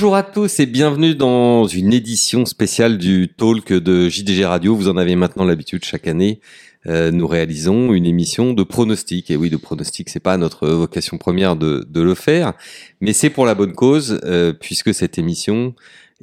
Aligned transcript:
Bonjour 0.00 0.16
à 0.16 0.22
tous 0.22 0.60
et 0.60 0.64
bienvenue 0.64 1.14
dans 1.14 1.66
une 1.66 1.92
édition 1.92 2.46
spéciale 2.46 2.96
du 2.96 3.28
Talk 3.36 3.70
de 3.70 4.08
JDG 4.08 4.46
Radio. 4.46 4.74
Vous 4.74 4.88
en 4.88 4.96
avez 4.96 5.14
maintenant 5.14 5.44
l'habitude 5.44 5.84
chaque 5.84 6.06
année. 6.06 6.40
Euh, 6.86 7.10
nous 7.10 7.26
réalisons 7.26 7.92
une 7.92 8.06
émission 8.06 8.54
de 8.54 8.62
pronostic. 8.62 9.30
Et 9.30 9.36
oui, 9.36 9.50
de 9.50 9.58
pronostic, 9.58 10.08
c'est 10.08 10.18
pas 10.18 10.38
notre 10.38 10.66
vocation 10.70 11.18
première 11.18 11.54
de, 11.54 11.86
de 11.86 12.00
le 12.00 12.14
faire, 12.14 12.54
mais 13.02 13.12
c'est 13.12 13.28
pour 13.28 13.44
la 13.44 13.54
bonne 13.54 13.74
cause, 13.74 14.18
euh, 14.24 14.54
puisque 14.54 14.94
cette 14.94 15.18
émission 15.18 15.74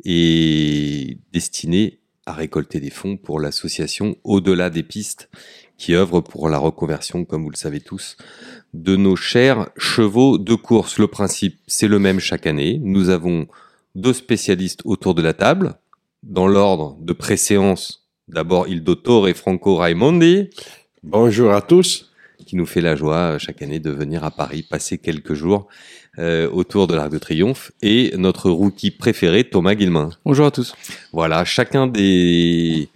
est 0.06 1.20
destinée 1.32 2.00
à 2.26 2.34
récolter 2.34 2.80
des 2.80 2.90
fonds 2.90 3.16
pour 3.16 3.40
l'association 3.40 4.16
Au-delà 4.24 4.72
des 4.72 4.82
pistes, 4.82 5.30
qui 5.78 5.94
œuvre 5.94 6.22
pour 6.22 6.50
la 6.50 6.58
reconversion, 6.58 7.26
comme 7.26 7.44
vous 7.44 7.52
le 7.52 7.56
savez 7.56 7.82
tous, 7.82 8.18
de 8.74 8.96
nos 8.96 9.16
chers 9.16 9.70
chevaux 9.78 10.40
de 10.40 10.56
course. 10.56 10.98
Le 10.98 11.06
principe, 11.06 11.60
c'est 11.68 11.88
le 11.88 12.00
même 12.00 12.20
chaque 12.20 12.48
année. 12.48 12.80
Nous 12.82 13.10
avons 13.10 13.46
deux 13.98 14.14
spécialistes 14.14 14.82
autour 14.86 15.16
de 15.16 15.24
la 15.24 15.34
table, 15.34 15.74
dans 16.22 16.48
l'ordre 16.48 16.98
de 17.02 17.14
préséance. 17.14 18.08
D'abord, 18.28 18.68
Il 18.68 18.84
Dottore 18.84 19.28
et 19.28 19.34
Franco 19.34 19.76
Raimondi. 19.76 20.50
Bonjour 21.04 21.52
à 21.52 21.62
tous. 21.62 22.12
Qui 22.46 22.56
nous 22.56 22.68
fait 22.68 22.82
la 22.82 22.96
joie 22.96 23.40
chaque 23.40 23.64
année 23.64 23.80
de 23.80 23.90
venir 23.90 24.24
à 24.24 24.30
Paris, 24.30 24.62
passer 24.62 25.00
quelques 25.00 25.34
jours 25.34 25.68
euh, 26.20 26.48
autour 26.52 26.86
de 26.86 26.94
l'Arc 26.94 27.12
de 27.12 27.18
Triomphe. 27.18 27.72
Et 27.82 28.14
notre 28.18 28.52
rookie 28.52 28.92
préféré, 28.92 29.44
Thomas 29.44 29.74
Guilmin. 29.74 30.12
Bonjour 30.24 30.46
à 30.46 30.52
tous. 30.52 30.76
Voilà, 31.12 31.44
chacun 31.44 31.88
des 31.88 32.90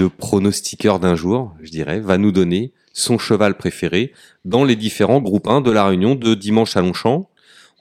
deux 0.00 0.08
pronostiqueurs 0.08 0.98
d'un 0.98 1.14
jour, 1.14 1.54
je 1.62 1.70
dirais, 1.70 2.00
va 2.00 2.18
nous 2.18 2.32
donner 2.32 2.72
son 2.92 3.18
cheval 3.18 3.56
préféré 3.56 4.12
dans 4.44 4.64
les 4.64 4.74
différents 4.74 5.20
groupes 5.20 5.46
1 5.46 5.60
de 5.60 5.70
la 5.70 5.86
réunion 5.86 6.16
de 6.16 6.34
dimanche 6.34 6.76
à 6.76 6.80
Longchamp. 6.80 7.28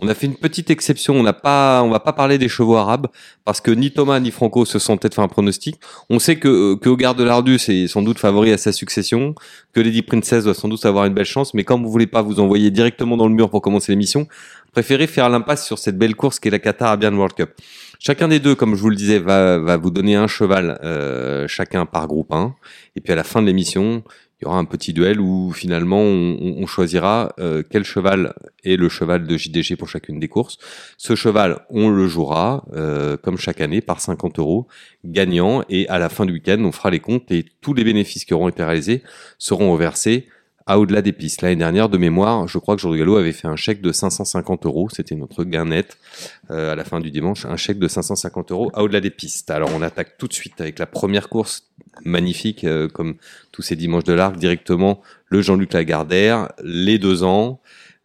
On 0.04 0.10
a 0.10 0.14
fait 0.14 0.28
une 0.28 0.36
petite 0.36 0.70
exception, 0.70 1.16
on 1.16 1.24
n'a 1.24 1.32
pas, 1.32 1.82
on 1.82 1.90
va 1.90 2.02
pas 2.02 2.12
parler 2.12 2.38
des 2.38 2.50
chevaux 2.50 2.76
arabes 2.76 3.08
parce 3.46 3.62
que 3.62 3.72
ni 3.72 3.90
Thomas 3.90 4.20
ni 4.20 4.32
Franco 4.32 4.66
se 4.66 4.78
sont 4.78 4.98
peut-être 4.98 5.16
fait 5.16 5.22
un 5.22 5.30
pronostic. 5.30 5.80
On 6.10 6.20
sait 6.20 6.36
que 6.36 6.76
que 6.76 6.94
Garde 6.94 7.18
de 7.18 7.24
l'Ardus 7.24 7.62
est 7.70 7.88
sans 7.88 8.02
doute 8.02 8.20
favori 8.20 8.52
à 8.52 8.58
sa 8.58 8.74
succession, 8.74 9.34
que 9.72 9.80
Lady 9.80 10.02
Princess 10.02 10.44
doit 10.44 10.56
sans 10.56 10.68
doute 10.68 10.86
avoir 10.86 11.06
une 11.06 11.14
belle 11.14 11.24
chance, 11.24 11.54
mais 11.54 11.64
comme 11.64 11.86
vous 11.86 11.90
voulez 11.90 12.08
pas 12.08 12.22
vous 12.22 12.42
envoyer 12.42 12.70
directement 12.70 13.16
dans 13.16 13.30
le 13.30 13.34
mur 13.34 13.50
pour 13.50 13.62
commencer 13.62 13.94
l'émission, 13.94 14.28
préférez 14.74 15.08
faire 15.08 15.30
l'impasse 15.30 15.66
sur 15.66 15.80
cette 15.80 15.98
belle 15.98 16.16
course 16.16 16.38
qui 16.42 16.50
est 16.50 16.52
la 16.52 16.60
Qatar 16.60 16.90
Arabian 16.90 17.14
World 17.14 17.36
Cup. 17.36 17.52
Chacun 18.06 18.28
des 18.28 18.42
deux, 18.42 18.56
comme 18.56 18.76
je 18.76 18.82
vous 18.82 18.90
le 18.90 18.98
disais, 18.98 19.20
va, 19.20 19.60
va 19.60 19.78
vous 19.78 19.90
donner 19.90 20.18
un 20.18 20.28
cheval 20.28 20.78
euh, 20.84 21.48
chacun 21.48 21.86
par 21.86 22.06
groupe 22.08 22.34
1. 22.34 22.54
Et 22.98 23.00
puis 23.00 23.14
à 23.14 23.16
la 23.16 23.24
fin 23.24 23.42
de 23.42 23.48
l'émission, 23.48 24.04
il 24.44 24.48
y 24.48 24.50
aura 24.50 24.58
un 24.58 24.66
petit 24.66 24.92
duel 24.92 25.22
où 25.22 25.54
finalement 25.54 26.02
on, 26.02 26.66
choisira 26.66 27.34
euh, 27.40 27.64
quel 27.70 27.86
cheval 27.86 28.34
est 28.66 28.76
le 28.76 28.90
cheval 28.90 29.26
de 29.26 29.38
JDG 29.38 29.78
pour 29.78 29.88
chacune 29.88 30.20
des 30.20 30.28
courses. 30.28 30.58
Ce 30.98 31.16
cheval, 31.16 31.66
on 31.70 31.90
le 31.90 32.08
jouera 32.08 32.66
euh, 32.74 33.16
comme 33.16 33.38
chaque 33.38 33.62
année 33.62 33.80
par 33.80 34.02
50 34.02 34.40
euros 34.40 34.68
gagnant 35.06 35.64
et 35.70 35.88
à 35.88 35.98
la 35.98 36.10
fin 36.10 36.26
du 36.26 36.34
week-end, 36.34 36.58
on 36.60 36.74
fera 36.74 36.90
les 36.90 37.00
comptes 37.00 37.32
et 37.32 37.46
tous 37.62 37.74
les 37.74 37.86
bénéfices 37.86 38.26
qui 38.26 38.34
auront 38.34 38.50
été 38.50 38.64
réalisés 38.64 39.02
seront 39.38 39.72
reversés 39.72 40.28
à 40.66 40.80
au-delà 40.80 41.02
des 41.02 41.12
pistes. 41.12 41.42
L'année 41.42 41.56
dernière, 41.56 41.90
de 41.90 41.98
mémoire, 41.98 42.48
je 42.48 42.58
crois 42.58 42.76
que 42.76 42.82
Jour 42.82 42.92
de 42.92 42.98
Gallo 42.98 43.18
avait 43.18 43.34
fait 43.34 43.48
un 43.48 43.56
chèque 43.56 43.82
de 43.82 43.92
550 43.92 44.66
euros. 44.66 44.90
C'était 44.92 45.16
notre 45.16 45.44
gain 45.44 45.66
net 45.66 45.98
euh, 46.52 46.74
à 46.74 46.76
la 46.76 46.84
fin 46.84 47.00
du 47.00 47.12
dimanche, 47.12 47.46
un 47.46 47.58
chèque 47.58 47.80
de 47.80 47.88
550 47.88 48.52
euros 48.52 48.72
à 48.74 48.84
au-delà 48.84 49.02
des 49.02 49.10
pistes. 49.10 49.52
Alors 49.52 49.70
on 49.76 49.82
attaque 49.82 50.18
tout 50.18 50.28
de 50.28 50.34
suite 50.34 50.60
avec 50.62 50.80
la 50.80 50.86
première 50.86 51.30
course 51.30 51.70
magnifique, 52.06 52.64
euh, 52.64 52.88
comme 52.88 53.16
tous 53.52 53.62
ces 53.62 53.76
dimanches 53.76 54.06
de 54.06 54.14
l'arc, 54.14 54.38
directement 54.38 55.02
le 55.28 55.42
Jean-Luc 55.42 55.74
Lagardère, 55.74 56.50
les 56.64 56.98
deux 56.98 57.24
ans. 57.24 57.60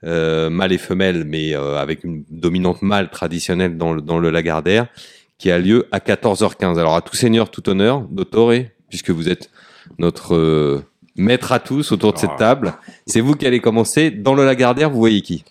Euh, 0.05 0.49
mâle 0.49 0.71
et 0.73 0.79
femelle, 0.79 1.25
mais 1.25 1.57
euh, 1.57 1.77
avec 1.77 2.05
une 2.05 2.23
dominante 2.31 2.83
mâle 2.83 3.11
traditionnelle 3.11 3.77
dans 3.77 3.93
le, 3.93 4.01
dans 4.01 4.21
le 4.21 4.31
Lagardère, 4.31 4.87
qui 5.39 5.51
a 5.51 5.59
lieu 5.59 5.89
à 5.91 5.99
14h15. 5.99 6.79
Alors 6.79 6.95
à 6.95 7.03
tout 7.03 7.17
seigneur, 7.17 7.51
tout 7.51 7.69
honneur, 7.69 8.03
Dottore, 8.03 8.53
puisque 8.89 9.11
vous 9.11 9.29
êtes 9.29 9.51
notre 9.99 10.37
euh, 10.37 10.85
maître 11.19 11.53
à 11.53 11.59
tous 11.59 11.93
autour 11.93 12.15
de 12.15 12.19
cette 12.19 12.37
table. 12.37 12.75
C'est 13.07 13.21
vous 13.21 13.35
qui 13.35 13.47
allez 13.47 13.61
commencer. 13.61 14.11
Dans 14.11 14.35
le 14.35 14.47
Lagardère, 14.47 14.89
vous 14.89 14.99
voyez 14.99 15.21
qui? 15.21 15.45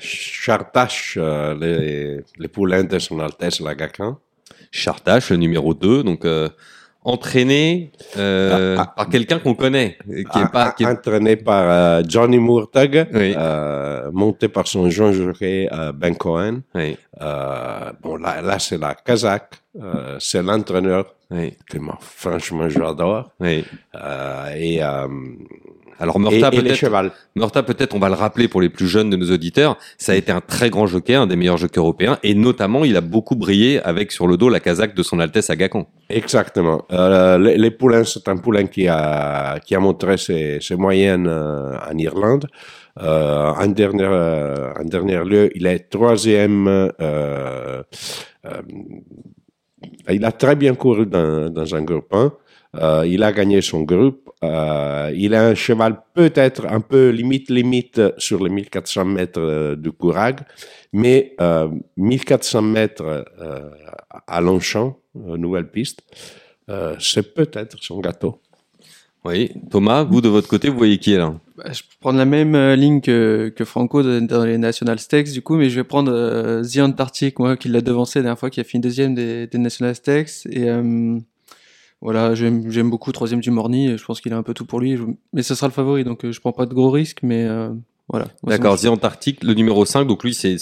Chartache, 0.00 1.16
euh, 1.20 1.54
les, 1.54 2.24
les 2.38 2.48
poulains 2.48 2.84
de 2.84 2.98
son 2.98 3.20
Altesse 3.20 3.60
la 3.60 3.74
Gacan. 3.74 4.18
Chartache, 4.72 5.30
le 5.30 5.36
numéro 5.36 5.74
2, 5.74 6.02
donc 6.02 6.24
euh, 6.24 6.48
entraîné 7.04 7.92
euh, 8.16 8.76
Ah, 8.78 8.82
ah. 8.86 8.92
par 8.96 9.08
quelqu'un 9.08 9.38
qu'on 9.38 9.54
connaît, 9.54 9.96
euh, 10.10 10.22
qui 10.30 10.38
est 10.38 10.52
pas... 10.52 10.72
Qui 10.72 10.82
est... 10.82 10.86
Entraîné 10.86 11.36
par 11.36 11.64
euh, 11.70 12.02
Johnny 12.06 12.38
Mourtag, 12.38 13.08
Oui. 13.14 13.34
euh, 13.36 14.10
monté 14.12 14.48
par 14.48 14.66
son 14.66 14.88
Jean 14.90 15.12
jockey 15.12 15.68
euh, 15.72 15.92
Ben 15.92 16.14
Cohen. 16.16 16.60
Oui, 16.74 16.96
Euh, 17.22 17.92
bon, 18.02 18.16
là, 18.16 18.40
là 18.42 18.58
c'est 18.58 18.78
la 18.78 18.94
Kazakh. 18.94 19.50
Euh, 19.80 20.16
c'est 20.18 20.42
l'entraîneur 20.42 21.04
oui, 21.30 21.56
que 21.68 21.78
moi, 21.78 21.96
franchement 22.00 22.68
j'adore. 22.68 23.30
Euh, 23.42 23.62
et, 24.56 24.82
euh, 24.82 25.06
Alors 26.00 26.18
Morta 26.18 26.50
peut-être. 26.50 27.12
Morta 27.36 27.62
peut-être, 27.62 27.94
on 27.94 27.98
va 27.98 28.08
le 28.08 28.14
rappeler 28.14 28.48
pour 28.48 28.60
les 28.60 28.70
plus 28.70 28.88
jeunes 28.88 29.10
de 29.10 29.16
nos 29.16 29.30
auditeurs, 29.30 29.76
ça 29.98 30.12
a 30.12 30.14
été 30.16 30.32
un 30.32 30.40
très 30.40 30.70
grand 30.70 30.86
jockey, 30.86 31.14
un 31.14 31.26
des 31.26 31.36
meilleurs 31.36 31.58
jockeys 31.58 31.78
européens, 31.78 32.18
et 32.22 32.34
notamment 32.34 32.84
il 32.84 32.96
a 32.96 33.00
beaucoup 33.00 33.36
brillé 33.36 33.80
avec 33.82 34.10
sur 34.10 34.26
le 34.26 34.36
dos 34.36 34.48
la 34.48 34.60
Kazakh 34.60 34.94
de 34.94 35.02
son 35.02 35.20
Altesse 35.20 35.50
Aga 35.50 35.68
Khan. 35.68 35.86
Exactement. 36.08 36.84
Euh, 36.90 37.38
les, 37.38 37.56
les 37.58 37.70
poulains, 37.70 38.04
c'est 38.04 38.26
un 38.28 38.36
poulain 38.36 38.66
qui 38.66 38.88
a, 38.88 39.58
qui 39.60 39.74
a 39.74 39.78
montré 39.78 40.16
ses, 40.16 40.58
ses 40.60 40.76
moyennes 40.76 41.28
euh, 41.28 41.76
en 41.90 41.96
Irlande. 41.96 42.46
Euh, 43.00 43.50
en, 43.50 43.66
dernier, 43.68 44.02
euh, 44.04 44.72
en 44.78 44.84
dernier 44.84 45.22
lieu, 45.24 45.50
il 45.54 45.66
est 45.66 45.90
troisième. 45.90 46.66
Euh, 46.68 47.82
euh, 48.46 48.62
il 50.10 50.24
a 50.24 50.32
très 50.32 50.56
bien 50.56 50.74
couru 50.74 51.06
dans, 51.06 51.48
dans 51.50 51.74
un 51.74 51.82
groupe 51.82 52.12
1. 52.12 52.32
Euh, 52.76 53.04
il 53.06 53.22
a 53.22 53.32
gagné 53.32 53.60
son 53.60 53.82
groupe. 53.82 54.30
Euh, 54.44 55.12
il 55.14 55.34
a 55.34 55.48
un 55.48 55.54
cheval 55.54 56.02
peut-être 56.14 56.66
un 56.66 56.80
peu 56.80 57.10
limite 57.10 57.50
limite 57.50 58.00
sur 58.16 58.42
les 58.42 58.50
1400 58.50 59.04
mètres 59.04 59.40
euh, 59.40 59.76
du 59.76 59.92
Courag, 59.92 60.40
mais 60.92 61.34
euh, 61.40 61.68
1400 61.96 62.62
mètres 62.62 63.26
euh, 63.40 63.70
à 64.26 64.40
Longchamp, 64.40 64.96
nouvelle 65.14 65.68
piste, 65.70 66.02
euh, 66.68 66.94
c'est 66.98 67.34
peut-être 67.34 67.76
son 67.80 68.00
gâteau. 68.00 68.40
Oui, 69.24 69.50
Thomas, 69.70 70.02
vous 70.02 70.22
de 70.22 70.28
votre 70.28 70.48
côté, 70.48 70.70
vous 70.70 70.78
voyez 70.78 70.96
qui 70.96 71.12
est 71.12 71.18
là 71.18 71.34
Bah, 71.58 71.64
je 71.72 71.82
peux 71.82 71.96
prendre 72.00 72.16
la 72.18 72.24
même 72.24 72.54
euh, 72.54 72.74
ligne 72.74 73.02
que, 73.02 73.52
que 73.54 73.66
Franco 73.66 74.02
dans 74.02 74.44
les 74.44 74.56
National 74.56 74.98
Stakes, 74.98 75.30
du 75.32 75.42
coup, 75.42 75.56
mais 75.56 75.68
je 75.68 75.76
vais 75.76 75.84
prendre 75.84 76.10
euh, 76.10 76.62
The 76.62 76.78
Antarctic, 76.78 77.38
moi, 77.38 77.58
qui 77.58 77.68
l'a 77.68 77.82
devancé 77.82 78.20
la 78.20 78.22
dernière 78.22 78.38
fois, 78.38 78.48
qui 78.48 78.60
a 78.60 78.64
fini 78.64 78.80
deuxième 78.80 79.14
des, 79.14 79.46
des 79.46 79.58
National 79.58 79.94
Stakes. 79.94 80.46
Et 80.48 80.70
euh, 80.70 81.18
voilà, 82.00 82.34
j'aime 82.34 82.88
beaucoup 82.90 83.12
troisième 83.12 83.40
du 83.40 83.50
Morny, 83.50 83.96
je 83.98 84.04
pense 84.04 84.20
qu'il 84.20 84.32
a 84.32 84.36
un 84.36 84.42
peu 84.42 84.54
tout 84.54 84.64
pour 84.64 84.80
lui. 84.80 84.96
je- 84.96 85.02
mais 85.32 85.42
ce 85.42 85.54
sera 85.54 85.66
le 85.66 85.72
favori, 85.72 86.04
donc 86.04 86.24
euh, 86.24 86.32
je 86.32 86.40
prends 86.40 86.52
pas 86.52 86.66
de 86.66 86.74
gros 86.74 86.90
risques, 86.90 87.20
mais 87.22 87.44
euh, 87.44 87.70
voilà. 88.08 88.26
D'accord, 88.44 88.78
The 88.80 88.86
Antarctic, 88.86 89.44
le 89.44 89.54
numéro 89.54 89.84
5, 89.84 90.04
donc 90.06 90.24
lui 90.24 90.34
c'est 90.34 90.56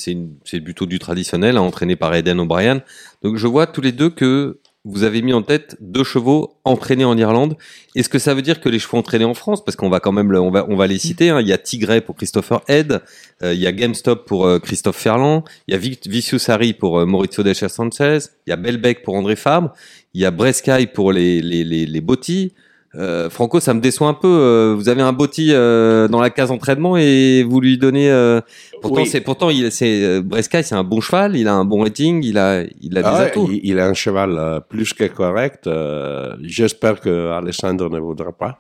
plutôt 0.61 0.87
du 0.87 0.99
traditionnel, 0.99 1.57
hein, 1.57 1.61
entraîné 1.63 1.97
par 1.97 2.15
Eden 2.15 2.41
O'Brien. 2.41 2.83
Donc 3.23 3.37
je 3.37 3.47
vois 3.47 3.67
tous 3.67 3.81
les 3.81 3.93
deux 3.93 4.11
que 4.11 4.59
vous 4.85 5.03
avez 5.03 5.21
mis 5.23 5.35
en 5.35 5.43
tête 5.43 5.77
deux 5.81 6.05
chevaux 6.05 6.55
entraînés 6.65 7.05
en 7.05 7.19
Irlande. 7.19 7.57
Est-ce 7.95 8.09
que 8.09 8.19
ça 8.19 8.33
veut 8.33 8.41
dire 8.43 8.61
que 8.61 8.69
les 8.71 8.79
chevaux 8.79 8.97
entraînés 8.97 9.25
en 9.25 9.35
France, 9.35 9.63
parce 9.63 9.77
qu'on 9.77 9.91
va 9.91 10.01
quand 10.01 10.13
même, 10.13 10.33
le- 10.33 10.41
on 10.41 10.51
va, 10.51 10.65
on 10.69 10.77
va 10.77 10.87
les 10.87 10.99
citer. 10.99 11.29
hein. 11.31 11.41
Il 11.43 11.49
y 11.49 11.53
a 11.53 11.59
Tigray 11.59 12.01
pour 12.01 12.15
Christopher 12.17 12.63
Head, 12.69 13.03
euh, 13.43 13.53
il 13.53 13.61
y 13.61 13.67
a 13.67 13.73
GameStop 13.73 14.25
pour 14.27 14.47
euh, 14.47 14.59
Christophe 14.61 14.97
Ferland, 14.97 15.43
il 15.67 15.73
y 15.73 15.75
a 15.75 15.79
Vic- 15.79 16.07
Vicious 16.09 16.39
Harry 16.51 16.73
pour 16.73 17.01
euh, 17.01 17.07
Maurizio 17.07 17.43
Decher 17.43 17.69
Sanchez, 17.69 18.19
il 18.47 18.51
y 18.51 18.53
a 18.53 18.57
Belbec 18.57 19.03
pour 19.03 19.15
André 19.15 19.37
Fabre, 19.37 19.75
il 20.15 20.21
y 20.23 20.25
a 20.25 20.31
Brescaille 20.31 20.89
pour 20.89 21.13
les 21.13 21.41
les 21.43 22.01
les. 22.01 22.53
Euh, 22.95 23.29
Franco, 23.29 23.61
ça 23.61 23.75
me 23.75 23.81
déçoit 23.81 24.09
un 24.09 24.15
peu. 24.15 24.27
euh, 24.29 24.75
vous 24.77 24.89
avez 24.89 25.03
un 25.03 25.13
Botti 25.13 25.49
euh, 25.53 26.09
dans 26.09 26.21
la 26.21 26.31
case 26.31 26.51
entraînement 26.51 26.97
et 26.97 27.45
vous 27.47 27.61
lui 27.61 27.77
donnez. 27.77 28.11
euh, 28.11 28.41
pourtant, 28.81 29.03
Oui. 29.03 29.07
c'est 29.07 29.21
pourtant 29.21 29.51
il 29.51 29.71
c'est 29.71 30.03
euh, 30.05 30.23
Brescaille, 30.23 30.65
c'est 30.65 30.75
un 30.75 30.85
bon 30.85 31.01
cheval. 31.03 31.37
Il 31.37 31.49
a 31.49 31.55
un 31.55 31.65
bon 31.67 31.83
rating. 31.83 32.23
Il 32.25 32.39
a 32.39 32.63
il 32.81 32.97
a 32.97 33.03
des 33.03 33.09
Ah 33.09 33.19
ouais, 33.19 33.27
atouts. 33.27 33.49
il, 33.53 33.61
il 33.63 33.79
a 33.79 33.87
un 33.87 33.93
cheval 33.95 34.37
euh, 34.39 34.61
plus 34.61 34.95
que 34.95 35.05
correct. 35.05 35.67
euh, 35.67 36.35
J'espère 36.43 37.01
que 37.01 37.31
Alessandro 37.33 37.91
ne 37.91 37.99
voudra 38.01 38.33
pas. 38.33 38.57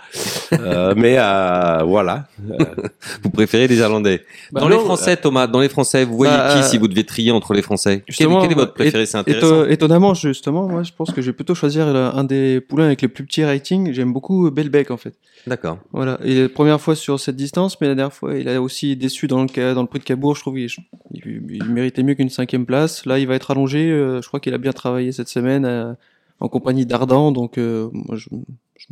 Euh, 0.52 0.92
mais 0.96 1.16
euh, 1.19 1.82
voilà. 1.84 2.26
Vous 3.22 3.30
préférez 3.30 3.66
les 3.66 3.78
Irlandais. 3.78 4.22
Bah 4.52 4.60
dans 4.60 4.69
non, 4.69 4.78
les 4.78 4.84
Français, 4.84 5.16
Thomas, 5.16 5.46
dans 5.46 5.60
les 5.60 5.69
Français, 5.69 6.04
vous 6.04 6.16
voyez 6.16 6.32
Bah, 6.36 6.50
qui 6.52 6.58
euh, 6.58 6.62
si 6.62 6.78
vous 6.78 6.88
devez 6.88 7.04
trier 7.04 7.30
entre 7.30 7.54
les 7.54 7.62
Français? 7.62 8.04
Quel, 8.06 8.28
quel 8.28 8.52
est 8.52 8.54
votre 8.54 8.75
préféré? 8.75 9.06
C'est 9.06 9.16
intéressant. 9.19 9.64
étonnamment, 9.66 10.12
justement, 10.14 10.69
moi, 10.69 10.82
je 10.82 10.90
pense 10.96 11.12
que 11.12 11.22
je 11.22 11.26
vais 11.28 11.32
plutôt 11.32 11.54
choisir 11.54 11.86
un 11.86 12.25
des 12.25 12.60
poulains 12.60 12.84
avec 12.86 13.00
les 13.02 13.08
plus 13.08 13.25
petits 13.25 13.44
ratings. 13.44 13.92
J'aime 13.92 14.12
beaucoup 14.19 14.50
Belbec, 14.50 14.91
en 14.91 14.97
fait. 14.97 15.15
D'accord. 15.47 15.79
Voilà, 15.93 16.19
et 16.25 16.43
la 16.43 16.49
première 16.49 16.81
fois 16.81 16.94
sur 16.97 17.19
cette 17.20 17.37
distance, 17.37 17.81
mais 17.81 17.87
la 17.88 17.94
dernière 17.94 18.12
fois, 18.12 18.37
il 18.37 18.49
a 18.49 18.61
aussi 18.61 18.97
déçu 18.97 19.26
dans 19.29 19.43
le, 19.44 19.75
dans 19.75 19.82
le 19.82 19.88
prix 19.88 20.00
de 20.00 20.05
Cabourg, 20.05 20.35
je 20.37 20.41
trouve. 20.43 20.59
Il, 20.59 20.69
il- 21.15 21.43
il 21.50 21.65
méritait 21.65 22.03
mieux 22.03 22.15
qu'une 22.15 22.29
cinquième 22.31 22.67
place. 22.67 23.06
Là, 23.06 23.19
il 23.19 23.26
va 23.26 23.35
être 23.35 23.50
allongé. 23.50 23.91
euh, 23.91 24.20
je 24.23 24.29
crois 24.29 24.41
qu'il 24.41 24.53
a 24.55 24.59
bien 24.59 24.73
travaillé 24.73 25.12
cette 25.12 25.29
semaine 25.29 25.65
euh, 25.65 25.93
en 26.41 26.49
compagnie 26.49 26.87
d'Ardan, 26.87 27.32
donc 27.32 27.59
euh, 27.59 27.88
moi, 27.93 28.17
je, 28.17 28.29
je, 28.76 28.87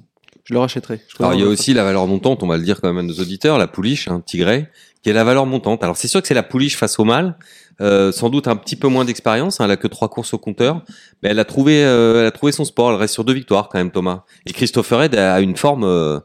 je 0.44 0.54
le 0.54 0.58
rachèterai. 0.60 1.00
Je 1.08 1.16
Alors 1.20 1.34
il 1.34 1.40
y 1.40 1.44
a 1.44 1.46
aussi 1.48 1.74
la 1.74 1.84
valeur 1.84 2.06
montante, 2.06 2.42
on 2.42 2.46
va 2.46 2.56
le 2.56 2.64
dire 2.64 2.80
quand 2.80 2.88
même 2.92 2.98
à 2.98 3.02
nos 3.06 3.20
auditeurs, 3.20 3.58
la 3.58 3.66
pouliche, 3.68 4.08
un 4.08 4.20
tigret, 4.20 4.70
qui 5.02 5.10
est 5.10 5.12
la 5.12 5.24
valeur 5.24 5.46
montante. 5.46 5.82
Alors 5.84 5.96
c'est 5.96 6.08
sûr 6.08 6.20
que 6.22 6.28
c'est 6.28 6.34
la 6.34 6.42
pouliche 6.42 6.76
face 6.76 6.98
au 6.98 7.04
mâle, 7.04 7.36
euh, 7.80 8.10
sans 8.12 8.30
doute 8.30 8.48
un 8.48 8.56
petit 8.56 8.76
peu 8.76 8.88
moins 8.88 9.04
d'expérience, 9.04 9.60
hein, 9.60 9.64
elle 9.66 9.70
a 9.72 9.76
que 9.76 9.86
trois 9.88 10.08
courses 10.08 10.32
au 10.34 10.38
compteur, 10.38 10.82
mais 11.22 11.28
elle 11.30 11.38
a 11.38 11.44
trouvé, 11.44 11.84
euh, 11.84 12.20
elle 12.20 12.26
a 12.26 12.30
trouvé 12.30 12.52
son 12.52 12.64
sport. 12.64 12.90
Elle 12.90 12.96
reste 12.96 13.14
sur 13.14 13.24
deux 13.24 13.34
victoires 13.34 13.68
quand 13.68 13.78
même, 13.78 13.90
Thomas. 13.90 14.24
Et 14.46 14.52
Christopher 14.52 15.02
Ed 15.02 15.14
a 15.14 15.40
une 15.40 15.56
forme 15.56 15.84
euh, 15.84 16.18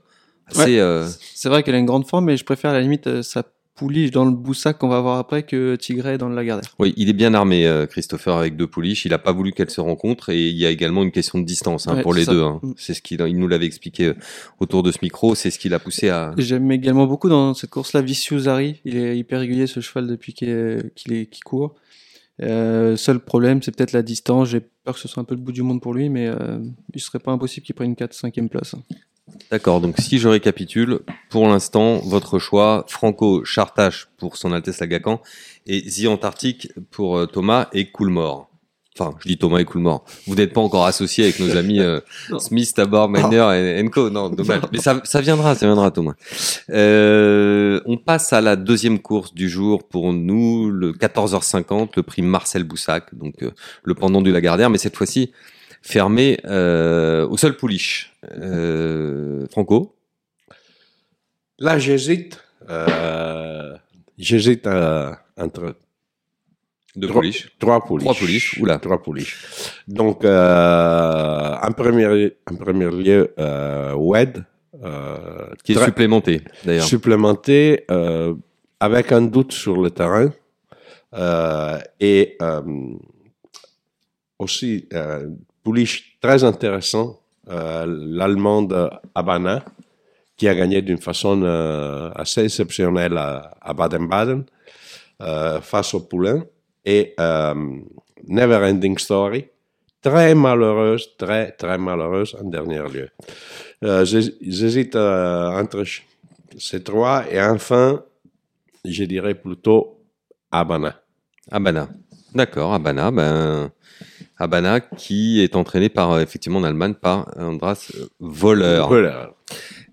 assez. 0.48 0.80
euh, 0.80 1.08
C'est 1.36 1.50
vrai 1.50 1.64
qu'elle 1.64 1.76
a 1.76 1.80
une 1.80 1.86
grande 1.86 2.08
forme, 2.08 2.26
mais 2.26 2.38
je 2.38 2.46
préfère 2.46 2.72
à 2.72 2.74
la 2.74 2.82
limite 2.82 3.08
euh, 3.08 3.22
sa 3.22 3.44
pouliche 3.82 4.12
dans 4.12 4.26
le 4.26 4.32
boussac 4.32 4.78
qu'on 4.78 4.90
va 4.90 5.02
voir 5.02 5.18
après 5.18 5.42
que 5.42 5.76
Tigray 5.76 6.20
dans 6.20 6.30
le 6.30 6.36
Lagardère. 6.36 6.70
Oui, 6.78 6.94
il 6.98 7.10
est 7.10 7.14
bien 7.14 7.34
armé, 7.34 7.66
euh, 7.66 7.88
Christopher, 7.88 8.36
avec 8.38 8.56
deux 8.56 8.68
pouliches. 8.68 9.06
Il 9.06 9.14
a 9.14 9.18
pas 9.18 9.32
voulu 9.32 9.54
qu'elles 9.54 9.72
se 9.72 9.82
rencontrent 9.82 10.30
et 10.30 10.48
il 10.50 10.56
y 10.56 10.68
a 10.68 10.70
également 10.70 11.02
une 11.02 11.12
question 11.12 11.40
de 11.40 11.46
distance 11.46 11.88
hein, 11.88 11.96
Ouais, 11.96 12.04
pour 12.04 12.14
les 12.14 12.26
ça. 12.26 12.32
deux. 12.32 12.44
hein. 12.44 12.60
Mm. 12.62 12.74
C'est 12.78 12.94
ce 12.94 13.02
qu'il 13.02 13.20
il 13.28 13.40
nous 13.40 13.48
l'avait 13.48 13.66
expliqué 13.66 14.06
euh, 14.06 14.14
autour 14.60 14.84
de 14.84 14.92
ce 14.92 15.00
micro. 15.02 15.34
C'est 15.34 15.50
ce 15.50 15.58
qui 15.58 15.68
l'a 15.68 15.80
poussé 15.80 16.10
à. 16.10 16.34
J'aime 16.38 16.72
également 16.72 17.08
beaucoup 17.08 17.28
dans 17.28 17.56
cette 17.56 17.72
course-là 17.72 18.02
Vicious 18.04 18.48
Harry. 18.48 18.80
Il 18.86 18.96
est 18.98 19.18
hyper 19.18 19.40
régulier 19.40 19.66
ce 19.66 19.80
cheval 19.80 20.06
depuis 20.06 20.34
qu'il 20.34 20.50
est, 20.50 20.92
est- 21.10 21.40
court. 21.44 21.74
Euh, 22.44 22.96
seul 22.98 23.20
problème, 23.20 23.62
c'est 23.64 23.76
peut-être 23.76 23.92
la 23.94 24.02
distance. 24.04 24.50
J'ai 24.50 24.62
peur 24.62 24.94
que 24.96 25.00
ce 25.00 25.08
soit 25.08 25.22
un 25.22 25.26
peu 25.26 25.36
le 25.36 25.42
bout 25.42 25.52
du 25.52 25.62
monde 25.64 25.82
pour 25.82 25.94
lui, 25.94 26.10
mais 26.10 26.28
euh, 26.28 26.60
il 26.94 27.02
serait 27.02 27.20
pas 27.20 27.32
impossible 27.32 27.66
qu'il 27.66 27.76
prenne 27.76 27.90
une 27.90 27.96
4-5e 27.96 28.48
place. 28.50 28.76
D'accord, 29.50 29.82
donc 29.82 29.96
si 30.00 30.20
je 30.20 30.28
récapitule, 30.28 31.00
pour 31.30 31.48
l'instant, 31.48 31.98
votre 32.00 32.40
choix, 32.40 32.86
Franco 32.88 33.44
Chartache 33.46 34.08
pour 34.18 34.38
son 34.38 34.52
Altesse 34.52 34.80
Lagacan 34.80 35.22
et 35.68 35.84
The 35.84 36.08
Antarctique 36.08 36.70
pour 36.92 37.18
euh, 37.18 37.26
Thomas 37.26 37.68
et 37.74 37.92
Coolmore. 37.92 38.52
Enfin, 39.00 39.16
je 39.22 39.28
dis 39.30 39.38
Thomas 39.38 39.60
et 39.60 39.66
Coolmore. 39.66 40.04
Vous 40.28 40.36
n'êtes 40.36 40.52
pas 40.52 40.60
encore 40.60 40.86
associé 40.86 41.24
avec 41.24 41.40
nos 41.40 41.56
amis 41.56 41.80
euh. 41.80 42.02
Smith, 42.40 42.74
Tabor, 42.76 43.08
Miner 43.08 43.80
et 43.80 43.90
Co. 43.90 44.10
Non, 44.10 44.30
dommage. 44.30 44.62
Mais 44.74 44.80
ça, 44.80 45.00
ça 45.06 45.22
viendra, 45.22 45.56
ça 45.56 45.66
viendra, 45.66 45.92
Thomas. 45.92 46.14
Euh, 46.70 47.80
on 47.86 47.96
passe 47.96 48.34
à 48.34 48.42
la 48.42 48.58
deuxième 48.58 49.00
course 49.00 49.34
du 49.34 49.48
jour 49.48 49.88
pour 49.88 50.12
nous, 50.12 50.70
le 50.70 50.92
14h50, 50.92 51.92
le 51.96 52.04
prix 52.04 52.22
Marcel 52.22 52.66
Boussac, 52.66 53.16
donc 53.16 53.44
euh, 53.44 53.52
le 53.84 53.94
pendant 53.96 54.22
du 54.22 54.32
Lagardère, 54.32 54.70
mais 54.70 54.78
cette 54.78 54.98
fois-ci 54.98 55.32
fermé 55.82 56.38
euh, 56.46 57.28
au 57.28 57.38
seul 57.38 57.56
pouliche. 57.58 58.14
Euh, 58.32 59.46
Franco? 59.52 59.96
Là, 61.60 61.78
j'hésite. 61.80 62.40
euh, 62.70 63.76
j'hésite 64.18 64.68
entre 65.38 65.76
de 66.96 67.08
Trois- 67.08 67.22
pouliche. 67.22 67.50
trois 67.60 67.80
pouliches. 67.86 68.06
Trois 68.06 68.16
pouliches, 68.20 68.58
oula. 68.60 68.78
Trois 68.80 69.02
pouliches. 69.02 69.46
Donc, 69.88 70.24
en, 70.26 71.72
premier, 71.76 72.34
en 72.50 72.56
premier 72.56 72.90
lieu, 72.92 73.34
WED. 73.98 74.44
Qui 75.64 75.74
est 75.74 75.84
supplémenté, 75.86 76.42
d'ailleurs. 76.66 76.86
supplémenté 76.86 77.86
avec 78.80 79.12
un 79.12 79.22
doute 79.22 79.52
sur 79.52 79.80
le 79.82 79.92
terrain 79.92 80.32
euh, 81.14 81.78
et 82.00 82.36
euh, 82.42 82.62
aussi 84.40 84.88
euh, 84.94 85.28
pouliche 85.64 86.18
très 86.22 86.44
intéressant 86.44 87.20
euh, 87.50 87.86
l'allemande 87.88 88.90
Habana 89.16 89.64
qui 90.38 90.48
a 90.48 90.56
gagné 90.56 90.82
d'une 90.82 90.98
façon 91.00 91.42
euh, 91.44 92.12
assez 92.16 92.46
exceptionnelle 92.46 93.18
à, 93.18 93.74
Baden-Baden 93.74 94.44
euh, 95.22 95.62
face 95.62 95.94
au 95.94 96.02
poulain 96.02 96.44
et 96.84 97.16
Never 98.28 98.58
Ending 98.58 98.98
Story 98.98 99.46
très 100.02 100.34
malheureuse 100.34 101.10
très 101.18 101.52
très 101.52 101.78
malheureuse 101.78 102.36
en 102.42 102.50
dernier 102.50 102.82
lieu 102.90 103.10
j'hés- 104.04 104.36
J'hésite 104.42 104.96
entre 104.96 105.84
ces 106.58 106.84
trois 106.84 107.24
et 107.32 107.40
enfin, 107.42 108.04
je 108.84 109.04
dirais 109.04 109.36
plutôt 109.36 110.00
Habana. 110.52 111.00
Abana. 111.50 111.90
D'accord, 112.34 112.74
Abana. 112.74 113.12
Ben, 113.12 113.72
Abana 114.38 114.80
qui 114.80 115.42
est 115.42 115.56
entraîné 115.56 115.90
par, 115.90 116.12
euh, 116.14 116.22
effectivement, 116.22 116.60
en 116.60 116.64
Allemagne 116.64 116.94
par 116.94 117.30
Andras 117.38 117.92
euh, 117.96 118.06
Voleur. 118.20 118.88
Voilà. 118.88 119.32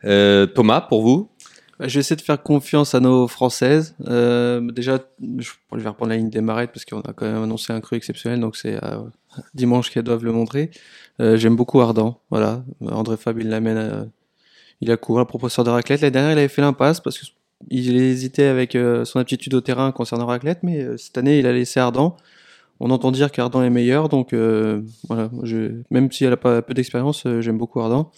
Euh, 0.04 0.46
Thomas, 0.46 0.80
pour 0.80 1.02
vous? 1.02 1.30
Bah, 1.78 1.86
Je 1.88 1.94
vais 1.94 2.00
essayer 2.00 2.16
de 2.16 2.22
faire 2.22 2.42
confiance 2.42 2.94
à 2.94 3.00
nos 3.00 3.28
françaises. 3.28 3.94
Euh, 4.06 4.60
déjà, 4.72 4.98
je 5.20 5.50
vais 5.72 5.88
reprendre 5.88 6.10
la 6.10 6.16
ligne 6.16 6.30
des 6.30 6.40
marettes 6.40 6.70
parce 6.72 6.84
qu'on 6.84 7.00
a 7.02 7.12
quand 7.12 7.26
même 7.26 7.42
annoncé 7.42 7.72
un 7.72 7.80
cru 7.80 7.96
exceptionnel, 7.96 8.40
donc 8.40 8.56
c'est 8.56 8.82
euh, 8.82 8.98
dimanche 9.54 9.90
qu'elles 9.90 10.04
doivent 10.04 10.24
le 10.24 10.32
montrer. 10.32 10.70
Euh, 11.20 11.36
J'aime 11.36 11.56
beaucoup 11.56 11.80
Ardent, 11.80 12.20
voilà. 12.30 12.62
André 12.80 13.16
Fab, 13.16 13.38
il 13.40 13.48
l'amène, 13.48 13.76
à- 13.76 14.06
il 14.80 14.90
a 14.92 14.96
couru 14.96 15.20
à 15.20 15.24
professeur 15.24 15.64
de 15.64 15.70
raclette. 15.70 16.00
L'année 16.00 16.12
dernière, 16.12 16.32
il 16.32 16.38
avait 16.38 16.48
fait 16.48 16.62
l'impasse 16.62 17.00
parce 17.00 17.18
qu'il 17.70 17.96
hésitait 17.96 18.44
avec 18.44 18.74
euh, 18.74 19.04
son 19.04 19.18
aptitude 19.18 19.54
au 19.54 19.60
terrain 19.60 19.92
concernant 19.92 20.26
raclette, 20.26 20.60
mais 20.62 20.82
euh, 20.82 20.96
cette 20.96 21.18
année, 21.18 21.38
il 21.38 21.46
a 21.46 21.52
laissé 21.52 21.80
Ardent. 21.80 22.16
On 22.80 22.90
entend 22.90 23.10
dire 23.10 23.32
qu'Ardent 23.32 23.62
est 23.62 23.70
meilleur, 23.70 24.08
donc 24.08 24.32
euh, 24.32 24.82
voilà. 25.08 25.30
Même 25.90 26.12
si 26.12 26.24
elle 26.24 26.32
a 26.32 26.36
pas 26.36 26.62
peu 26.62 26.74
d'expérience, 26.74 27.26
j'aime 27.40 27.58
beaucoup 27.58 27.80
Ardent. 27.80 28.12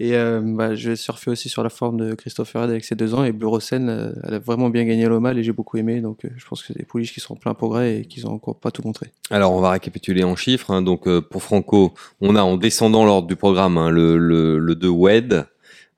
Et 0.00 0.12
bah, 0.42 0.74
je 0.74 0.90
vais 0.90 0.96
surfer 0.96 1.30
aussi 1.30 1.48
sur 1.48 1.62
la 1.62 1.70
forme 1.70 1.96
de 1.98 2.14
Christopher 2.14 2.64
Head 2.64 2.70
avec 2.70 2.84
ses 2.84 2.96
deux 2.96 3.14
ans. 3.14 3.22
Et 3.22 3.32
Blue 3.32 3.46
Rosen, 3.46 3.88
euh, 3.88 4.12
elle 4.24 4.34
a 4.34 4.38
vraiment 4.38 4.70
bien 4.70 4.84
gagné 4.84 5.06
l'Omal 5.06 5.38
et 5.38 5.44
j'ai 5.44 5.52
beaucoup 5.52 5.76
aimé. 5.76 6.00
Donc 6.00 6.26
je 6.36 6.46
pense 6.46 6.62
que 6.62 6.68
c'est 6.68 6.78
des 6.78 6.84
pouliches 6.84 7.12
qui 7.14 7.20
sont 7.20 7.34
en 7.34 7.36
plein 7.36 7.54
progrès 7.54 7.98
et 8.00 8.04
qui 8.04 8.24
ont 8.26 8.32
encore 8.32 8.56
pas 8.56 8.70
tout 8.72 8.82
montré. 8.84 9.06
Alors, 9.30 9.52
on 9.52 9.60
va 9.60 9.70
récapituler 9.70 10.24
en 10.24 10.36
chiffres. 10.36 10.70
hein. 10.72 10.82
Donc, 10.82 11.08
pour 11.20 11.42
Franco, 11.42 11.94
on 12.20 12.34
a 12.34 12.42
en 12.42 12.56
descendant 12.56 13.04
l'ordre 13.04 13.28
du 13.28 13.36
programme 13.36 13.76
hein, 13.78 13.90
le, 13.90 14.18
le, 14.18 14.58
le 14.58 14.74
2 14.74 14.88
WED, 14.88 15.46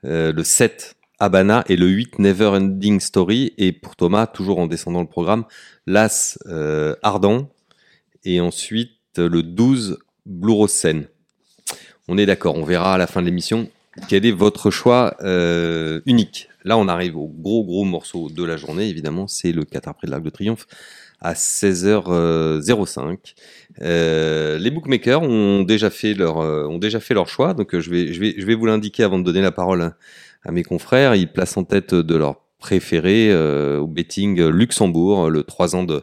le 0.03 0.43
7 0.43 0.95
Habana 1.23 1.63
et 1.69 1.77
le 1.77 1.87
8 1.87 2.19
Never 2.19 2.47
Ending 2.47 2.99
Story. 2.99 3.53
Et 3.57 3.71
pour 3.71 3.95
Thomas, 3.95 4.27
toujours 4.27 4.59
en 4.59 4.67
descendant 4.67 5.03
le 5.03 5.07
programme, 5.07 5.45
l'As 5.87 6.37
euh, 6.47 6.97
Ardent 7.03 7.49
et 8.25 8.41
ensuite 8.41 8.91
le 9.17 9.45
12 9.45 9.99
Blue 10.27 10.53
Rose 10.53 10.73
Seine. 10.73 11.05
On 12.09 12.19
est 12.19 12.27
d'accord, 12.27 12.57
on 12.57 12.65
verra 12.65 12.95
à 12.95 12.99
la 12.99 13.07
fin 13.07 13.21
de 13.21 13.27
l'émission 13.27 13.69
quel 14.09 14.27
est 14.27 14.33
votre 14.33 14.73
choix 14.73 15.17
euh, 15.21 16.01
unique. 16.07 16.49
Là, 16.65 16.77
on 16.77 16.89
arrive 16.89 17.17
au 17.17 17.29
gros 17.29 17.63
gros 17.63 17.85
morceau 17.85 18.29
de 18.29 18.43
la 18.43 18.57
journée, 18.57 18.89
évidemment, 18.89 19.29
c'est 19.29 19.53
le 19.53 19.65
4 19.65 19.87
après 19.87 20.09
l'Arc 20.09 20.25
de 20.25 20.31
Triomphe 20.31 20.67
à 21.21 21.35
16h05. 21.35 23.35
Euh, 23.81 24.59
les 24.59 24.71
bookmakers 24.73 25.23
ont 25.23 25.63
déjà 25.63 25.91
fait 25.91 26.15
leur 26.15 26.39
ont 26.39 26.79
déjà 26.79 26.99
fait 26.99 27.15
leur 27.15 27.29
choix, 27.29 27.55
donc 27.55 27.79
je 27.79 27.91
vais 27.91 28.13
je 28.13 28.19
vais 28.19 28.35
je 28.37 28.45
vais 28.45 28.55
vous 28.55 28.67
l'indiquer 28.67 29.05
avant 29.05 29.21
de 29.21 29.25
donner 29.25 29.41
la 29.41 29.53
parole 29.53 29.93
à, 30.45 30.53
mes 30.53 30.63
confrères. 30.63 31.15
Ils 31.15 31.31
placent 31.31 31.57
en 31.57 31.65
tête 31.65 31.95
de 31.95 32.15
leur 32.15 32.37
préféré 32.59 33.29
euh, 33.31 33.81
au 33.81 33.87
betting 33.89 34.41
Luxembourg, 34.47 35.31
le 35.31 35.43
3 35.43 35.75
ans 35.75 35.83
de 35.83 36.03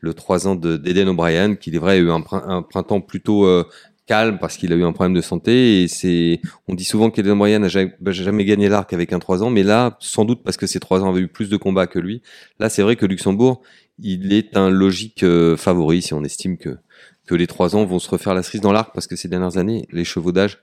le 0.00 0.14
3 0.14 0.48
ans 0.48 0.54
de 0.56 0.76
d'Eden 0.78 1.08
O'Brien, 1.08 1.54
qui 1.54 1.68
est 1.74 1.78
vrai 1.78 1.92
a 1.92 1.96
eu 1.98 2.10
un, 2.10 2.22
prin- 2.22 2.44
un 2.48 2.62
printemps 2.62 3.02
plutôt 3.02 3.44
euh, 3.44 3.64
calme 4.06 4.38
parce 4.40 4.56
qu'il 4.56 4.72
a 4.72 4.76
eu 4.76 4.84
un 4.84 4.92
problème 4.92 5.14
de 5.14 5.20
santé 5.20 5.82
et 5.82 5.88
c'est 5.88 6.40
on 6.66 6.74
dit 6.74 6.84
souvent 6.84 7.10
qu'Eden 7.10 7.32
O'Brien 7.32 7.58
n'a 7.58 7.68
jamais, 7.68 8.44
gagné 8.44 8.70
l'arc 8.70 8.92
avec 8.94 9.12
un 9.12 9.18
3 9.18 9.42
ans, 9.42 9.50
mais 9.50 9.62
là 9.62 9.98
sans 10.00 10.24
doute 10.24 10.42
parce 10.42 10.56
que 10.56 10.66
ces 10.66 10.80
3 10.80 11.02
ans 11.04 11.10
avaient 11.10 11.20
eu 11.20 11.28
plus 11.28 11.50
de 11.50 11.56
combats 11.58 11.86
que 11.86 11.98
lui. 11.98 12.22
Là, 12.58 12.70
c'est 12.70 12.82
vrai 12.82 12.96
que 12.96 13.04
Luxembourg, 13.04 13.60
il 13.98 14.32
est 14.32 14.56
un 14.56 14.70
logique 14.70 15.22
euh, 15.22 15.56
favori 15.56 16.00
si 16.02 16.14
on 16.14 16.24
estime 16.24 16.56
que 16.56 16.78
que 17.26 17.34
les 17.34 17.46
trois 17.46 17.76
ans 17.76 17.84
vont 17.84 17.98
se 17.98 18.08
refaire 18.08 18.32
la 18.32 18.42
cerise 18.42 18.62
dans 18.62 18.72
l'arc 18.72 18.94
parce 18.94 19.06
que 19.06 19.14
ces 19.14 19.28
dernières 19.28 19.58
années, 19.58 19.86
les 19.92 20.04
chevaux 20.04 20.32
d'âge 20.32 20.58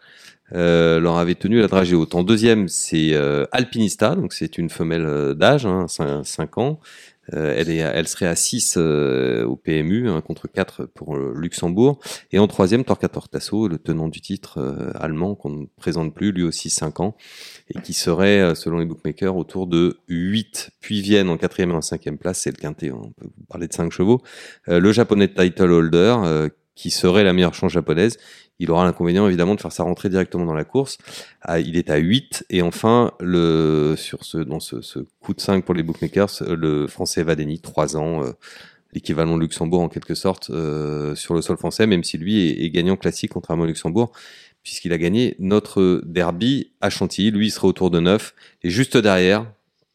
euh, 0.53 0.99
leur 0.99 1.17
avaient 1.17 1.35
tenu 1.35 1.59
la 1.59 1.67
dragée 1.67 1.95
haute. 1.95 2.15
En 2.15 2.23
deuxième, 2.23 2.67
c'est 2.67 3.13
euh, 3.13 3.45
Alpinista, 3.51 4.15
donc 4.15 4.33
c'est 4.33 4.57
une 4.57 4.69
femelle 4.69 5.05
euh, 5.05 5.33
d'âge, 5.33 5.65
hein, 5.65 5.87
5, 5.87 6.57
ans. 6.57 6.79
Euh, 7.33 7.55
elle, 7.57 7.69
est, 7.69 7.77
elle 7.77 8.07
serait 8.07 8.27
à 8.27 8.35
6 8.35 8.77
au 8.77 9.55
PMU, 9.55 10.09
hein, 10.09 10.21
contre 10.21 10.47
4 10.47 10.85
pour 10.85 11.15
le 11.15 11.33
Luxembourg. 11.33 11.99
Et 12.31 12.39
en 12.39 12.47
troisième, 12.47 12.83
Torquator 12.83 13.29
Tasso, 13.29 13.67
le 13.67 13.79
tenant 13.79 14.07
du 14.07 14.21
titre 14.21 14.59
euh, 14.59 14.91
allemand 14.95 15.35
qu'on 15.35 15.49
ne 15.49 15.65
présente 15.77 16.13
plus, 16.13 16.31
lui 16.31 16.43
aussi 16.43 16.69
5 16.69 16.99
ans, 16.99 17.15
et 17.73 17.81
qui 17.81 17.93
serait, 17.93 18.41
euh, 18.41 18.55
selon 18.55 18.77
les 18.77 18.85
bookmakers, 18.85 19.35
autour 19.35 19.67
de 19.67 19.97
8. 20.07 20.71
Puis 20.79 21.01
viennent 21.01 21.29
en 21.29 21.37
quatrième 21.37 21.71
et 21.71 21.75
en 21.75 21.81
cinquième 21.81 22.17
place, 22.17 22.41
c'est 22.41 22.51
le 22.51 22.57
quintet, 22.57 22.91
on 22.91 23.11
peut 23.11 23.29
parler 23.49 23.67
de 23.67 23.73
5 23.73 23.91
chevaux. 23.91 24.21
Euh, 24.69 24.79
le 24.79 24.91
japonais 24.91 25.27
title 25.27 25.71
holder, 25.71 26.15
euh, 26.23 26.49
qui 26.75 26.91
serait 26.91 27.23
la 27.23 27.33
meilleure 27.33 27.53
chance 27.53 27.71
japonaise, 27.71 28.17
il 28.59 28.71
aura 28.71 28.85
l'inconvénient 28.85 29.27
évidemment 29.27 29.55
de 29.55 29.61
faire 29.61 29.71
sa 29.71 29.83
rentrée 29.83 30.09
directement 30.09 30.45
dans 30.45 30.53
la 30.53 30.63
course. 30.63 30.97
Ah, 31.41 31.59
il 31.59 31.77
est 31.77 31.89
à 31.89 31.97
8 31.97 32.45
et 32.49 32.61
enfin 32.61 33.11
le 33.19 33.95
sur 33.97 34.23
ce 34.23 34.37
dans 34.37 34.59
ce, 34.59 34.77
coup 35.21 35.33
de 35.33 35.41
5 35.41 35.65
pour 35.65 35.73
les 35.73 35.83
bookmakers, 35.83 36.43
le 36.47 36.87
français 36.87 37.23
Vadeni 37.23 37.59
3 37.59 37.97
ans 37.97 38.23
euh, 38.23 38.31
l'équivalent 38.93 39.35
de 39.35 39.41
Luxembourg 39.41 39.81
en 39.81 39.89
quelque 39.89 40.15
sorte 40.15 40.49
euh, 40.51 41.15
sur 41.15 41.33
le 41.33 41.41
sol 41.41 41.57
français 41.57 41.85
même 41.85 42.03
si 42.03 42.17
lui 42.17 42.47
est, 42.47 42.63
est 42.63 42.69
gagnant 42.69 42.95
classique 42.95 43.31
contrairement 43.33 43.63
au 43.63 43.67
Luxembourg 43.67 44.11
puisqu'il 44.63 44.93
a 44.93 44.97
gagné 44.97 45.35
notre 45.37 46.01
derby 46.05 46.71
à 46.81 46.89
Chantilly, 46.89 47.31
lui 47.31 47.47
il 47.47 47.51
sera 47.51 47.67
autour 47.67 47.91
de 47.91 47.99
9 47.99 48.33
et 48.63 48.69
juste 48.69 48.97
derrière 48.97 49.45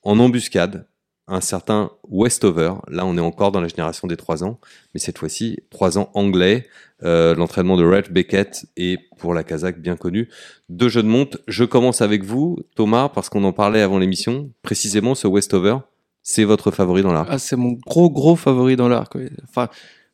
en 0.02 0.18
embuscade 0.18 0.86
un 1.28 1.40
certain 1.40 1.90
Westover. 2.08 2.72
Là, 2.88 3.06
on 3.06 3.16
est 3.16 3.20
encore 3.20 3.52
dans 3.52 3.60
la 3.60 3.68
génération 3.68 4.08
des 4.08 4.16
3 4.16 4.44
ans, 4.44 4.58
mais 4.94 5.00
cette 5.00 5.18
fois-ci, 5.18 5.60
3 5.70 5.98
ans 5.98 6.10
anglais. 6.14 6.66
Euh, 7.02 7.34
L'entraînement 7.34 7.76
de 7.76 7.84
Ralph 7.84 8.10
Beckett 8.10 8.66
est 8.76 8.98
pour 9.18 9.32
la 9.32 9.44
Kazakh 9.44 9.80
bien 9.80 9.96
connu. 9.96 10.28
Deux 10.68 10.88
jeux 10.88 11.02
de 11.02 11.08
monte. 11.08 11.38
Je 11.48 11.64
commence 11.64 12.02
avec 12.02 12.24
vous, 12.24 12.58
Thomas, 12.74 13.08
parce 13.08 13.28
qu'on 13.28 13.44
en 13.44 13.52
parlait 13.52 13.80
avant 13.80 13.98
l'émission. 13.98 14.50
Précisément, 14.62 15.14
ce 15.14 15.26
Westover, 15.26 15.78
c'est 16.22 16.44
votre 16.44 16.70
favori 16.70 17.02
dans 17.02 17.12
l'arc. 17.12 17.28
Ah, 17.30 17.38
c'est 17.38 17.56
mon 17.56 17.72
gros 17.72 18.10
gros 18.10 18.36
favori 18.36 18.76
dans 18.76 18.88
l'arc. 18.88 19.16
Enfin, 19.48 19.68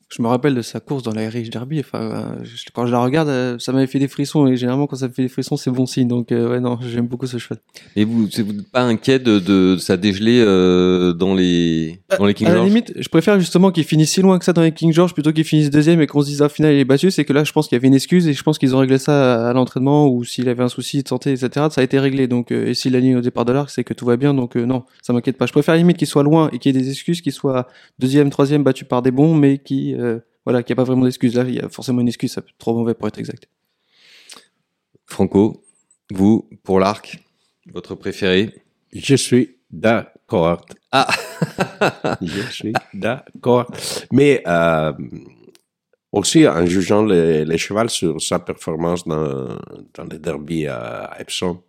je 0.08 0.22
me 0.22 0.28
rappelle 0.28 0.54
de 0.54 0.62
sa 0.62 0.78
course 0.80 1.02
dans 1.02 1.10
l'Irish 1.12 1.50
Derby. 1.50 1.80
Enfin, 1.80 2.00
euh, 2.00 2.44
je- 2.44 2.64
quand 2.72 2.86
je 2.86 2.92
la 2.92 3.00
regarde, 3.00 3.28
euh, 3.28 3.58
ça 3.58 3.72
m'avait 3.72 3.88
fait 3.88 3.98
des 3.98 4.06
frissons. 4.08 4.46
Et 4.46 4.56
généralement, 4.56 4.86
quand 4.86 4.96
ça 4.96 5.08
me 5.08 5.12
fait 5.12 5.22
des 5.22 5.28
frissons, 5.28 5.56
c'est 5.56 5.70
bon 5.70 5.84
signe. 5.84 6.06
Donc, 6.06 6.30
euh, 6.30 6.48
ouais, 6.50 6.60
non, 6.60 6.78
j'aime 6.80 7.06
beaucoup 7.08 7.26
ce 7.26 7.38
cheval. 7.38 7.58
Et 7.96 8.04
vous, 8.04 8.28
c'est- 8.30 8.42
vous 8.42 8.52
n'êtes 8.52 8.70
pas 8.70 8.82
inquiet 8.82 9.18
de, 9.18 9.38
de 9.40 9.76
ça 9.78 9.96
dégeler 9.96 10.40
euh, 10.40 11.12
dans 11.12 11.34
les 11.34 11.98
dans 12.18 12.24
les 12.26 12.34
King 12.34 12.46
à 12.46 12.50
la 12.50 12.56
George? 12.56 12.68
limite, 12.68 12.92
je 12.96 13.08
préfère 13.08 13.38
justement 13.40 13.70
qu'il 13.72 13.82
finisse 13.84 14.12
si 14.12 14.22
loin 14.22 14.38
que 14.38 14.44
ça 14.44 14.52
dans 14.52 14.62
les 14.62 14.72
King 14.72 14.92
George 14.92 15.12
plutôt 15.12 15.32
qu'il 15.32 15.44
finisse 15.44 15.70
deuxième 15.70 16.00
et 16.00 16.06
qu'on 16.06 16.20
se 16.22 16.26
dise 16.26 16.40
à 16.42 16.48
final 16.48 16.72
il 16.72 16.78
est 16.78 16.84
battu. 16.84 17.10
C'est 17.10 17.24
que 17.24 17.32
là, 17.32 17.42
je 17.44 17.52
pense 17.52 17.66
qu'il 17.66 17.74
y 17.76 17.80
avait 17.80 17.88
une 17.88 17.94
excuse 17.94 18.28
et 18.28 18.32
je 18.32 18.42
pense 18.44 18.58
qu'ils 18.58 18.76
ont 18.76 18.78
réglé 18.78 18.98
ça 18.98 19.48
à 19.48 19.52
l'entraînement 19.52 20.08
ou 20.08 20.22
s'il 20.24 20.48
avait 20.48 20.62
un 20.62 20.68
souci 20.68 21.02
de 21.02 21.08
santé, 21.08 21.32
etc. 21.32 21.66
Ça 21.70 21.80
a 21.80 21.84
été 21.84 21.98
réglé. 21.98 22.28
Donc, 22.28 22.52
euh, 22.52 22.66
et 22.68 22.74
s'il 22.74 22.94
aligne 22.94 23.16
au 23.16 23.20
départ 23.22 23.44
de 23.44 23.52
l'arc, 23.52 23.70
c'est 23.70 23.82
que 23.82 23.92
tout 23.94 24.04
va 24.06 24.16
bien. 24.16 24.34
Donc, 24.34 24.56
euh, 24.56 24.64
non, 24.66 24.84
ça 25.02 25.12
m'inquiète 25.12 25.36
pas. 25.36 25.46
Je 25.46 25.52
préfère 25.52 25.72
à 25.72 25.76
la 25.76 25.82
limite 25.82 25.96
qu'il 25.96 26.06
soit 26.06 26.22
loin 26.22 26.48
et 26.52 26.58
qu'il 26.58 26.74
y 26.74 26.78
ait 26.78 26.80
des 26.80 26.90
excuses, 26.90 27.20
qu'il 27.20 27.32
soit 27.32 27.66
deuxième, 27.98 28.30
troisième 28.30 28.62
battu 28.62 28.84
par 28.84 29.02
des 29.02 29.10
bons, 29.10 29.34
mais 29.34 29.58
qui, 29.58 29.94
euh, 29.96 30.20
voilà, 30.44 30.62
qu'il 30.62 30.74
n'y 30.74 30.78
a 30.78 30.82
pas 30.82 30.84
vraiment 30.84 31.04
d'excuse. 31.04 31.34
Là, 31.34 31.44
il 31.44 31.54
y 31.54 31.60
a 31.60 31.68
forcément 31.68 32.00
une 32.00 32.08
excuse. 32.08 32.32
Ça 32.32 32.42
peut 32.42 32.48
être 32.48 32.58
trop 32.58 32.74
mauvais 32.74 32.94
pour 32.94 33.08
être 33.08 33.18
exact. 33.18 33.48
Franco, 35.06 35.64
vous 36.10 36.48
pour 36.62 36.80
l'arc, 36.80 37.18
votre 37.72 37.94
préféré? 37.94 38.54
Je 38.92 39.14
suis 39.14 39.56
d'accord. 39.70 40.64
Ah. 40.92 41.08
je 42.22 42.40
suis 42.50 42.72
d'accord. 42.94 43.66
Mais 44.12 44.42
euh, 44.46 44.92
aussi, 46.12 46.46
en 46.46 46.64
jugeant 46.66 47.04
les, 47.04 47.44
les 47.44 47.58
chevals 47.58 47.90
sur 47.90 48.20
sa 48.20 48.38
performance 48.38 49.06
dans, 49.06 49.58
dans 49.94 50.04
les 50.10 50.18
derbies 50.18 50.66
à 50.66 51.16
Epsom, 51.18 51.60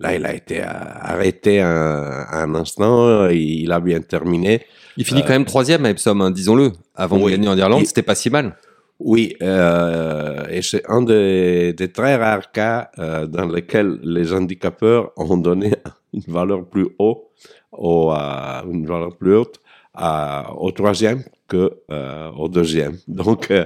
là, 0.00 0.14
il 0.14 0.24
a 0.26 0.34
été 0.34 0.62
euh, 0.62 0.66
arrêté 0.66 1.60
un, 1.60 2.26
un 2.30 2.54
instant, 2.54 3.28
il 3.28 3.70
a 3.72 3.80
bien 3.80 4.00
terminé. 4.00 4.62
Il 4.96 5.04
finit 5.04 5.22
quand 5.22 5.30
même 5.30 5.44
troisième 5.44 5.84
à 5.84 5.90
Epsom, 5.90 6.20
hein, 6.22 6.30
disons-le. 6.30 6.72
Avant 6.94 7.18
de 7.18 7.22
Oui. 7.24 7.32
gagner 7.32 7.48
en 7.48 7.56
Irlande, 7.58 7.84
c'était 7.86 8.02
pas 8.02 8.14
si 8.14 8.30
mal. 8.30 8.56
Oui, 8.98 9.36
euh, 9.42 10.46
et 10.48 10.62
c'est 10.62 10.82
un 10.88 11.02
des, 11.02 11.74
des 11.74 11.92
très 11.92 12.16
rares 12.16 12.50
cas 12.50 12.90
euh, 12.98 13.26
dans 13.26 13.46
lesquels 13.46 13.98
les 14.02 14.32
handicapeurs 14.32 15.12
ont 15.18 15.36
donné 15.36 15.74
une 16.14 16.22
valeur 16.32 16.64
plus 16.64 16.88
haute, 16.98 17.24
au, 17.72 18.10
euh, 18.14 18.62
une 18.72 18.86
valeur 18.86 19.14
plus 19.16 19.34
haute 19.36 19.60
à- 19.92 20.50
au 20.56 20.70
troisième 20.70 21.22
que 21.46 21.72
euh, 21.90 22.30
au 22.38 22.48
deuxième. 22.48 22.96
Donc, 23.06 23.50
euh, 23.50 23.56
euh, 23.60 23.64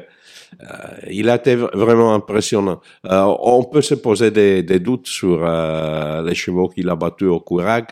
il 1.10 1.28
a 1.30 1.36
été 1.36 1.54
vraiment 1.56 2.14
impressionnant. 2.14 2.80
Euh, 3.06 3.34
on 3.40 3.64
peut 3.64 3.82
se 3.82 3.94
poser 3.94 4.30
des, 4.30 4.62
des 4.62 4.78
doutes 4.80 5.06
sur 5.06 5.40
euh, 5.42 6.22
les 6.22 6.34
chevaux 6.34 6.68
qu'il 6.68 6.88
a 6.88 6.96
battus 6.96 7.28
au 7.28 7.40
Courag, 7.40 7.86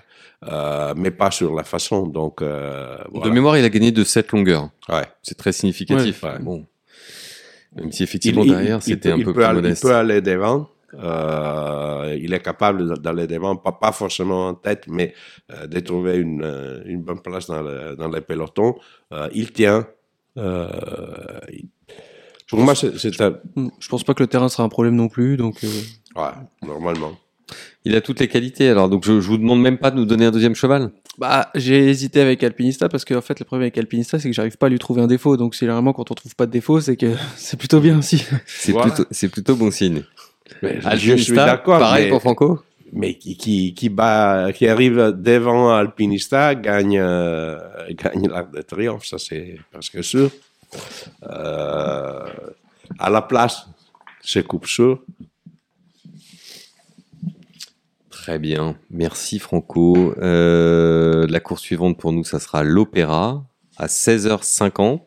euh, 0.51 0.93
mais 0.97 1.11
pas 1.11 1.31
sur 1.31 1.55
la 1.55 1.65
façon. 1.65 2.07
Donc, 2.07 2.43
euh, 2.43 2.97
De 3.25 3.31
mémoire, 3.31 3.57
il 3.59 3.65
a 3.65 3.69
gagné 3.69 3.91
de 3.93 4.05
7 4.05 4.33
longueurs. 4.33 4.71
Ouais. 4.89 5.05
C'est 5.23 5.37
très 5.37 5.53
significatif. 5.53 6.23
Ouais, 6.23 6.31
ouais. 6.33 6.39
Bon. 6.41 6.67
Même 7.77 7.93
si 7.93 8.03
effectivement 8.03 8.43
Il- 8.45 8.51
derrière, 8.51 8.83
c'était 8.83 9.13
un 9.13 9.21
peu 9.21 9.33
plus 9.33 9.45
aller, 9.45 9.57
modeste. 9.63 9.83
Il 9.83 9.87
peut 9.89 9.95
aller 9.95 10.21
devant. 10.21 10.69
Euh, 10.95 12.17
il 12.19 12.33
est 12.33 12.41
capable 12.41 12.99
d'aller 12.99 13.27
devant, 13.27 13.57
pas, 13.57 13.73
pas 13.73 13.93
forcément 13.93 14.49
en 14.49 14.55
tête, 14.55 14.85
mais 14.89 15.13
euh, 15.53 15.67
de 15.67 15.81
trouver 15.81 16.17
une, 16.17 16.43
euh, 16.43 16.81
une 16.87 17.03
bonne 17.03 17.21
place 17.21 17.47
dans 17.47 17.61
le, 17.61 17.95
dans 17.95 18.09
les 18.09 18.23
pelotons. 18.23 18.75
Euh, 19.13 19.29
il 19.35 19.53
tient. 19.53 19.87
Euh, 20.39 20.69
il- 21.53 21.69
pour 22.49 22.61
moi, 22.61 22.75
c'est 22.75 22.99
c'est 22.99 23.21
un. 23.21 23.37
Hmm, 23.57 23.69
Je 23.79 23.89
pense 23.89 24.05
pas 24.05 24.15
que 24.15 24.23
le 24.23 24.27
terrain 24.27 24.49
sera 24.49 24.63
un 24.65 24.69
problème 24.69 24.95
non 24.97 25.09
plus. 25.09 25.37
Donc, 25.37 25.63
euh, 25.65 25.69
Ouais, 26.17 26.31
normalement. 26.67 27.13
Il 27.85 27.95
a 27.97 28.01
toutes 28.03 28.21
les 28.21 28.29
qualités. 28.29 28.69
Alors 28.69 28.89
donc 28.91 29.05
je, 29.07 29.21
je 29.21 29.27
vous 29.29 29.39
demande 29.39 29.63
même 29.63 29.79
pas 29.79 29.91
de 29.91 29.97
nous 29.97 30.05
donner 30.05 30.27
un 30.27 30.31
deuxième 30.31 30.55
cheval. 30.55 30.91
Bah, 31.17 31.51
j'ai 31.55 31.89
hésité 31.89 32.21
avec 32.21 32.43
Alpinista 32.45 32.89
parce 32.89 33.05
que 33.05 33.15
en 33.15 33.21
fait, 33.23 33.39
le 33.41 33.45
problème 33.47 33.63
avec 33.65 33.79
Alpinista, 33.79 34.19
c'est 34.19 34.29
que 34.29 34.35
j'arrive 34.35 34.57
pas 34.59 34.67
à 34.67 34.69
lui 34.69 34.79
trouver 34.79 35.01
un 35.01 35.07
défaut. 35.07 35.37
Donc, 35.37 35.55
généralement, 35.55 35.93
quand 35.93 36.11
on 36.11 36.15
trouve 36.15 36.35
pas 36.37 36.47
de 36.47 36.51
défaut, 36.51 36.81
c'est 36.81 36.97
que 36.97 37.15
c'est 37.37 37.57
plutôt 37.59 37.81
bien 37.81 37.99
aussi. 37.99 38.25
C'est 38.47 38.73
Voilà. 38.73 38.93
plutôt 38.93 39.09
c'est 39.11 39.29
plutôt 39.29 39.57
bon 39.57 39.71
signe. 39.71 40.03
Mais 40.63 40.81
je 40.81 40.87
Alpinista, 40.89 41.23
suis 41.25 41.35
d'accord. 41.35 41.79
Pareil 41.79 42.05
mais, 42.05 42.11
pour 42.11 42.21
Franco. 42.21 42.61
mais 42.93 43.15
qui, 43.15 43.37
qui, 43.37 43.73
qui, 43.75 43.89
bat, 43.89 44.51
qui 44.55 44.67
arrive 44.67 45.15
devant 45.17 45.71
Alpinista 45.75 46.55
gagne, 46.55 46.99
euh, 46.99 47.59
gagne 47.91 48.29
l'Arc 48.29 48.53
de 48.55 48.63
Triomphe, 48.63 49.07
ça 49.07 49.19
c'est 49.19 49.57
presque 49.73 50.03
sûr. 50.05 50.31
Euh, 51.25 52.27
à 52.99 53.11
la 53.11 53.23
place, 53.23 53.67
c'est 54.23 54.47
coupe 54.47 54.67
sûr. 54.67 55.03
Très 58.11 58.39
bien, 58.39 58.77
merci 58.91 59.39
Franco. 59.39 60.15
Euh, 60.19 61.27
la 61.29 61.41
course 61.41 61.63
suivante 61.63 61.99
pour 61.99 62.13
nous, 62.13 62.25
ça 62.25 62.39
sera 62.39 62.63
l'Opéra 62.63 63.45
à 63.77 63.87
16h50. 63.87 65.01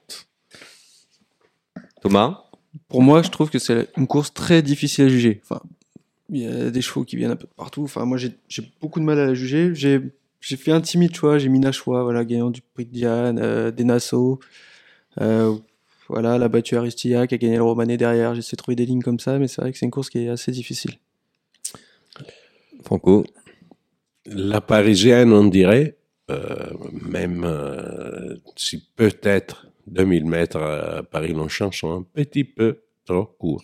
Thomas? 2.02 2.46
Pour 2.88 3.04
moi, 3.04 3.22
je 3.22 3.30
trouve 3.30 3.50
que 3.50 3.60
c'est 3.60 3.90
une 3.96 4.08
course 4.08 4.34
très 4.34 4.62
difficile 4.62 5.06
à 5.06 5.10
juger. 5.10 5.42
Enfin, 5.44 5.62
il 6.30 6.42
y 6.42 6.48
a 6.48 6.72
des 6.72 6.82
chevaux 6.82 7.04
qui 7.04 7.16
viennent 7.16 7.32
un 7.32 7.36
peu 7.36 7.48
de 7.48 7.54
partout. 7.54 7.84
Enfin, 7.84 8.06
moi, 8.06 8.18
j'ai 8.18 8.34
beaucoup 8.82 9.00
de 9.00 9.06
mal 9.06 9.20
à 9.20 9.26
la 9.28 9.34
juger. 9.34 9.76
J'ai 9.76 10.02
j'ai 10.40 10.58
fait 10.58 10.72
un 10.72 10.82
timide 10.82 11.16
choix. 11.16 11.38
J'ai 11.38 11.50
mis 11.50 11.60
Nashua, 11.60 12.04
voilà, 12.04 12.26
gagnant 12.26 12.50
du 12.50 12.62
prix 12.62 12.86
de 12.86 12.92
Diane, 12.92 13.40
euh, 13.40 13.72
des 13.72 13.84
Nassau. 13.84 14.40
Euh, 15.20 15.56
voilà, 16.08 16.38
la 16.38 16.50
battue 16.50 16.76
Aristia 16.76 17.28
qui 17.28 17.36
a 17.36 17.38
gagné 17.38 17.58
le 17.58 17.64
Romané 17.64 17.98
derrière. 17.98 18.36
J'essaie 18.36 18.56
de 18.56 18.62
trouver 18.62 18.76
des 18.76 18.86
lignes 18.86 19.02
comme 19.02 19.20
ça, 19.20 19.40
mais 19.40 19.48
c'est 19.48 19.62
vrai 19.62 19.72
que 19.72 19.78
c'est 19.78 19.86
une 19.86 19.92
course 19.92 20.10
qui 20.10 20.20
est 20.20 20.30
assez 20.30 20.52
difficile. 20.52 20.92
Franco 22.84 23.26
La 24.26 24.62
parisienne, 24.62 25.32
on 25.32 25.46
dirait, 25.46 25.98
euh, 26.30 26.70
même 26.92 27.44
euh, 27.46 28.36
si 28.56 28.84
peut-être 28.96 29.68
2000 29.88 30.26
mètres 30.26 30.58
à 30.58 31.04
Paris-Longchamp 31.04 31.72
sont 31.72 32.00
un 32.00 32.04
petit 32.04 32.44
peu 32.44 32.82
trop 33.06 33.26
courts. 33.26 33.64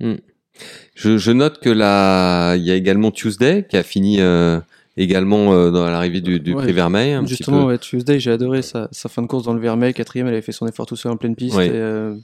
je, 0.00 1.18
je 1.18 1.30
note 1.30 1.60
que 1.60 1.70
là, 1.70 2.56
il 2.56 2.62
y 2.62 2.70
a 2.70 2.74
également 2.74 3.10
Tuesday 3.10 3.66
qui 3.68 3.76
a 3.76 3.82
fini 3.82 4.20
euh, 4.20 4.60
également 4.96 5.52
euh, 5.52 5.70
dans 5.70 5.84
l'arrivée 5.88 6.20
du, 6.20 6.40
du 6.40 6.54
Ouais, 6.54 6.62
Prix 6.64 6.72
Vermeil. 6.72 7.12
Un 7.12 7.26
Justement, 7.26 7.66
ouais, 7.66 7.78
Tuesday, 7.78 8.18
j'ai 8.20 8.30
adoré 8.32 8.62
sa, 8.62 8.88
sa 8.92 9.08
fin 9.08 9.22
de 9.22 9.26
course 9.26 9.44
dans 9.44 9.54
le 9.54 9.60
Vermeil. 9.60 9.94
Quatrième, 9.94 10.26
elle 10.26 10.34
avait 10.34 10.42
fait 10.42 10.52
son 10.52 10.66
effort 10.66 10.86
tout 10.86 10.96
seul 10.96 11.12
en 11.12 11.16
pleine 11.16 11.34
piste. 11.36 11.56
Ouais. 11.56 11.68
et, 11.68 11.72
euh, 11.72 12.14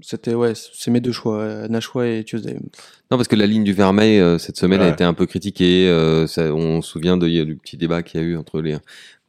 C'était, 0.00 0.34
ouais, 0.34 0.52
c'est 0.54 0.90
mes 0.90 1.00
deux 1.00 1.12
choix, 1.12 1.38
euh, 1.40 1.68
Nashua 1.68 2.06
et 2.06 2.24
Tuesday. 2.24 2.54
Non, 3.10 3.16
parce 3.16 3.26
que 3.28 3.34
la 3.36 3.46
ligne 3.46 3.64
du 3.64 3.72
Vermeil 3.72 4.20
euh, 4.20 4.38
cette 4.38 4.56
semaine 4.56 4.80
a 4.80 4.88
été 4.88 5.02
un 5.04 5.14
peu 5.14 5.26
critiquée. 5.26 5.88
euh, 5.88 6.26
ça- 6.28 6.54
on 6.54 6.82
se 6.82 6.90
souvient 6.90 7.16
de, 7.16 7.26
il 7.26 7.34
y 7.34 7.40
a 7.40 7.44
du 7.44 7.56
petit 7.56 7.76
débat 7.76 8.02
qu'il 8.02 8.20
y 8.20 8.24
a 8.24 8.26
eu 8.26 8.36
entre 8.36 8.60
les, 8.60 8.76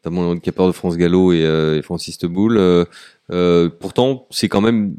notamment 0.03 0.21
le 0.23 0.27
handicapeur 0.29 0.67
de 0.67 0.71
France 0.71 0.95
Gallo 0.97 1.31
et, 1.33 1.43
euh, 1.43 1.77
et 1.77 1.81
Francis 1.81 2.17
Teboul. 2.19 2.57
Euh, 2.57 2.85
euh, 3.31 3.69
pourtant, 3.79 4.27
c'est 4.29 4.47
quand 4.47 4.61
même 4.61 4.95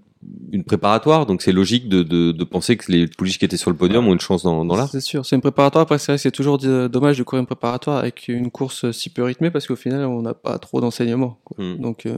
une 0.52 0.64
préparatoire, 0.64 1.26
donc 1.26 1.40
c'est 1.42 1.52
logique 1.52 1.88
de, 1.88 2.02
de, 2.02 2.32
de 2.32 2.44
penser 2.44 2.76
que 2.76 2.90
les 2.92 3.06
pouliches 3.06 3.38
qui 3.38 3.44
étaient 3.44 3.56
sur 3.56 3.70
le 3.70 3.76
podium 3.76 4.06
ont 4.06 4.12
une 4.12 4.20
chance 4.20 4.42
dans, 4.42 4.64
dans 4.64 4.76
l'arc. 4.76 4.90
C'est 4.92 5.00
sûr, 5.00 5.24
c'est 5.24 5.36
une 5.36 5.42
préparatoire. 5.42 5.82
Après, 5.82 5.98
c'est 5.98 6.12
vrai 6.12 6.16
que 6.16 6.22
c'est 6.22 6.30
toujours 6.30 6.58
dommage 6.58 7.18
de 7.18 7.22
courir 7.22 7.40
une 7.40 7.46
préparatoire 7.46 7.98
avec 7.98 8.28
une 8.28 8.50
course 8.50 8.90
si 8.90 9.10
peu 9.10 9.22
rythmée 9.22 9.50
parce 9.50 9.66
qu'au 9.66 9.76
final, 9.76 10.04
on 10.04 10.22
n'a 10.22 10.34
pas 10.34 10.58
trop 10.58 10.80
d'enseignement. 10.80 11.38
Hmm. 11.56 11.76
Donc, 11.76 12.04
euh, 12.06 12.16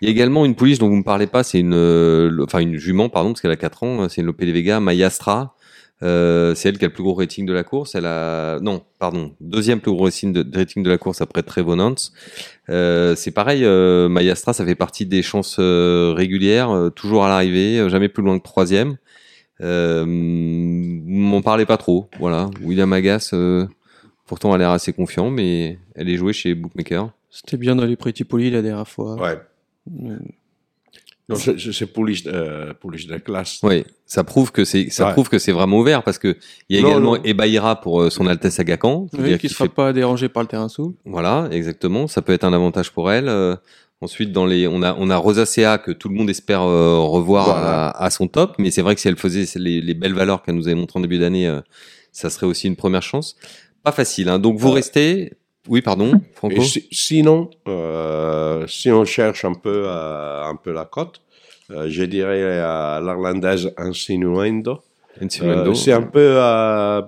Il 0.00 0.06
y 0.06 0.08
a 0.08 0.10
également 0.10 0.44
une 0.44 0.56
pouliche 0.56 0.78
dont 0.78 0.88
vous 0.88 0.96
me 0.96 1.04
parlez 1.04 1.28
pas, 1.28 1.44
c'est 1.44 1.60
une, 1.60 1.74
euh, 1.74 2.44
enfin 2.44 2.58
une 2.58 2.76
jument, 2.76 3.08
pardon, 3.08 3.30
parce 3.30 3.40
qu'elle 3.40 3.52
a 3.52 3.56
4 3.56 3.82
ans, 3.84 4.08
c'est 4.08 4.20
une 4.20 4.26
Lope 4.26 4.40
de 4.40 4.50
Vega, 4.50 4.80
Mayastra. 4.80 5.54
Euh, 6.02 6.54
c'est 6.54 6.68
elle 6.68 6.78
qui 6.78 6.84
a 6.84 6.88
le 6.88 6.92
plus 6.94 7.02
gros 7.02 7.14
rating 7.14 7.46
de 7.46 7.52
la 7.52 7.62
course. 7.62 7.94
Elle 7.94 8.06
a, 8.06 8.58
non, 8.60 8.82
pardon, 8.98 9.34
deuxième 9.40 9.80
plus 9.80 9.92
gros 9.92 10.04
rating 10.04 10.32
de, 10.32 10.42
de 10.42 10.58
rating 10.58 10.82
de 10.82 10.90
la 10.90 10.98
course 10.98 11.20
après 11.20 11.42
Trevonance. 11.42 12.12
Euh, 12.68 13.14
c'est 13.14 13.30
pareil, 13.30 13.64
euh, 13.64 14.08
Mayastra, 14.08 14.52
ça 14.52 14.64
fait 14.64 14.74
partie 14.74 15.06
des 15.06 15.22
chances 15.22 15.56
euh, 15.60 16.12
régulières, 16.16 16.70
euh, 16.70 16.90
toujours 16.90 17.24
à 17.24 17.28
l'arrivée, 17.28 17.78
euh, 17.78 17.88
jamais 17.88 18.08
plus 18.08 18.22
loin 18.22 18.38
que 18.38 18.44
troisième. 18.44 18.96
Euh, 19.60 20.04
m'en 20.06 21.40
parlez 21.40 21.66
pas 21.66 21.76
trop, 21.76 22.08
voilà. 22.18 22.50
William 22.62 22.92
Agas, 22.92 23.30
euh, 23.32 23.66
pourtant 24.26 24.52
a 24.52 24.58
l'air 24.58 24.70
assez 24.70 24.92
confiant, 24.92 25.30
mais 25.30 25.78
elle 25.94 26.08
est 26.08 26.16
jouée 26.16 26.32
chez 26.32 26.54
Bookmaker. 26.54 27.12
c'était 27.30 27.56
bien 27.56 27.76
dans 27.76 27.84
les 27.84 27.96
Pretty 27.96 28.24
Polis 28.24 28.52
la 28.52 28.62
dernière 28.62 28.88
fois. 28.88 29.14
Ouais. 29.20 29.38
Non, 31.28 31.36
c'est- 31.36 31.58
c'est 31.58 31.72
c'est 31.72 31.86
police, 31.86 32.24
euh, 32.26 32.74
police 32.74 33.06
de 33.06 33.16
classe. 33.16 33.60
Oui, 33.62 33.84
ça 34.06 34.24
prouve 34.24 34.50
que 34.50 34.64
c'est 34.64 34.90
ça 34.90 35.06
Ouais. 35.06 35.12
prouve 35.12 35.28
que 35.28 35.38
c'est 35.38 35.52
vraiment 35.52 35.78
ouvert 35.78 36.02
parce 36.02 36.18
que 36.18 36.36
il 36.68 36.76
y 36.76 36.78
a 36.78 36.82
Non, 36.82 36.88
également 36.90 37.14
non. 37.16 37.22
Ebaïra 37.22 37.80
pour 37.80 38.02
euh, 38.02 38.10
son 38.10 38.26
Altesse 38.26 38.58
Agacan. 38.58 39.06
oui, 39.16 39.38
qui 39.38 39.46
ne 39.46 39.50
sera 39.52 39.64
fait- 39.66 39.70
pas 39.72 39.92
dérangé 39.92 40.28
par 40.28 40.42
le 40.42 40.48
terrain 40.48 40.68
sous. 40.68 40.96
Voilà, 41.04 41.48
exactement. 41.52 42.08
Ça 42.08 42.22
peut 42.22 42.32
être 42.32 42.44
un 42.44 42.52
avantage 42.52 42.90
pour 42.90 43.10
elle. 43.12 43.28
Euh, 43.28 43.54
ensuite, 44.00 44.32
dans 44.32 44.44
les, 44.46 44.66
on 44.66 44.82
a 44.82 44.96
on 44.98 45.10
a 45.10 45.16
Rosacea 45.16 45.78
que 45.78 45.92
tout 45.92 46.08
le 46.08 46.16
monde 46.16 46.28
espère 46.28 46.62
euh, 46.62 46.98
revoir 46.98 47.44
Voilà. 47.44 47.88
à, 47.90 48.04
à 48.04 48.10
son 48.10 48.26
top, 48.26 48.56
mais 48.58 48.70
c'est 48.72 48.82
vrai 48.82 48.96
que 48.96 49.00
si 49.00 49.06
elle 49.08 49.16
faisait 49.16 49.46
les, 49.60 49.80
les 49.80 49.94
belles 49.94 50.14
valeurs 50.14 50.42
qu'elle 50.42 50.56
nous 50.56 50.66
avait 50.66 50.74
montrées 50.74 50.98
en 50.98 51.02
début 51.02 51.18
d'année, 51.20 51.46
euh, 51.46 51.60
ça 52.10 52.30
serait 52.30 52.46
aussi 52.46 52.66
une 52.66 52.76
première 52.76 53.02
chance. 53.02 53.36
Pas 53.84 53.92
facile. 53.92 54.28
Hein. 54.28 54.38
Donc 54.40 54.58
vous 54.58 54.68
Ouais. 54.70 54.74
restez 54.74 55.32
Oui, 55.68 55.80
pardon, 55.80 56.20
Franco. 56.34 56.54
Et 56.56 56.60
si- 56.60 56.88
sinon, 56.90 57.50
euh, 57.68 58.66
si 58.66 58.90
on 58.90 59.04
cherche 59.04 59.44
un 59.44 59.54
peu, 59.54 59.84
euh, 59.86 60.42
un 60.44 60.56
peu 60.56 60.72
la 60.72 60.84
cote, 60.84 61.20
euh, 61.70 61.86
je 61.88 62.02
dirais 62.04 62.58
à 62.60 63.00
l'irlandaise 63.02 63.72
Insinuendo. 63.76 64.80
Insinuendo. 65.20 65.70
Euh, 65.70 65.74
c'est 65.74 65.92
un 65.92 66.02
peu. 66.02 66.34
euh, 66.36 67.02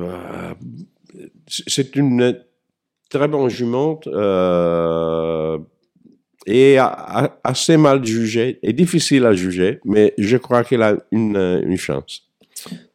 euh, 0.00 0.54
c'est 1.46 1.94
une 1.96 2.40
très 3.08 3.28
bonne 3.28 3.48
jumente 3.48 4.06
euh, 4.08 5.58
et 6.46 6.76
a- 6.78 6.86
a- 6.88 7.38
assez 7.44 7.76
mal 7.76 8.04
jugée 8.04 8.58
et 8.62 8.72
difficile 8.72 9.24
à 9.26 9.32
juger, 9.32 9.80
mais 9.84 10.12
je 10.18 10.36
crois 10.36 10.64
qu'elle 10.64 10.82
a 10.82 10.96
une, 11.12 11.62
une 11.64 11.76
chance. 11.76 12.27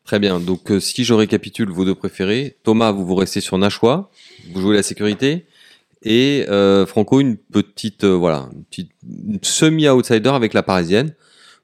Très 0.05 0.19
bien. 0.19 0.39
Donc, 0.39 0.69
euh, 0.71 0.79
si 0.79 1.03
je 1.05 1.13
récapitule 1.13 1.69
vos 1.69 1.85
deux 1.85 1.95
préférés, 1.95 2.57
Thomas, 2.63 2.91
vous 2.91 3.05
vous 3.05 3.15
restez 3.15 3.39
sur 3.41 3.57
Nashua, 3.57 4.09
vous 4.53 4.61
jouez 4.61 4.75
la 4.75 4.83
sécurité, 4.83 5.45
et 6.03 6.45
euh, 6.49 6.85
Franco 6.85 7.21
une 7.21 7.37
petite, 7.37 8.03
euh, 8.03 8.11
voilà, 8.13 8.49
une 8.53 8.63
petite 8.65 8.91
une 9.27 9.39
semi-outsider 9.41 10.29
avec 10.29 10.53
la 10.53 10.61
parisienne. 10.63 11.13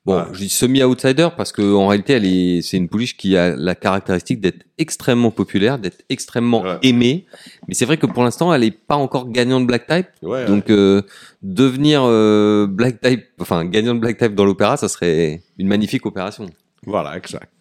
Bon, 0.05 0.15
Ouais. 0.15 0.23
je 0.31 0.39
dis 0.39 0.49
semi-outsider 0.49 1.27
parce 1.35 1.51
que 1.51 1.61
en 1.75 1.87
réalité, 1.89 2.13
elle 2.13 2.25
est, 2.25 2.61
c'est 2.61 2.77
une 2.77 2.87
pouliche 2.87 3.17
qui 3.17 3.35
a 3.35 3.53
la 3.57 3.75
caractéristique 3.75 4.39
d'être 4.39 4.63
extrêmement 4.77 5.29
populaire, 5.29 5.77
d'être 5.77 6.03
extrêmement 6.07 6.61
Ouais. 6.61 6.77
aimée. 6.83 7.25
Mais 7.67 7.73
c'est 7.73 7.83
vrai 7.83 7.97
que 7.97 8.05
pour 8.05 8.23
l'instant, 8.23 8.53
elle 8.53 8.61
n'est 8.61 8.71
pas 8.71 8.95
encore 8.95 9.29
gagnante 9.29 9.67
black 9.67 9.85
type. 9.87 10.07
Ouais, 10.23 10.45
Donc, 10.45 10.69
euh, 10.69 11.01
devenir 11.43 12.03
euh, 12.05 12.65
black 12.67 13.01
type, 13.01 13.25
enfin 13.41 13.65
gagnante 13.65 13.99
black 13.99 14.17
type 14.17 14.33
dans 14.35 14.45
l'opéra, 14.45 14.77
ça 14.77 14.87
serait 14.87 15.41
une 15.57 15.67
magnifique 15.67 16.05
opération. 16.05 16.45
voilà, 16.85 17.17
exact. 17.17 17.58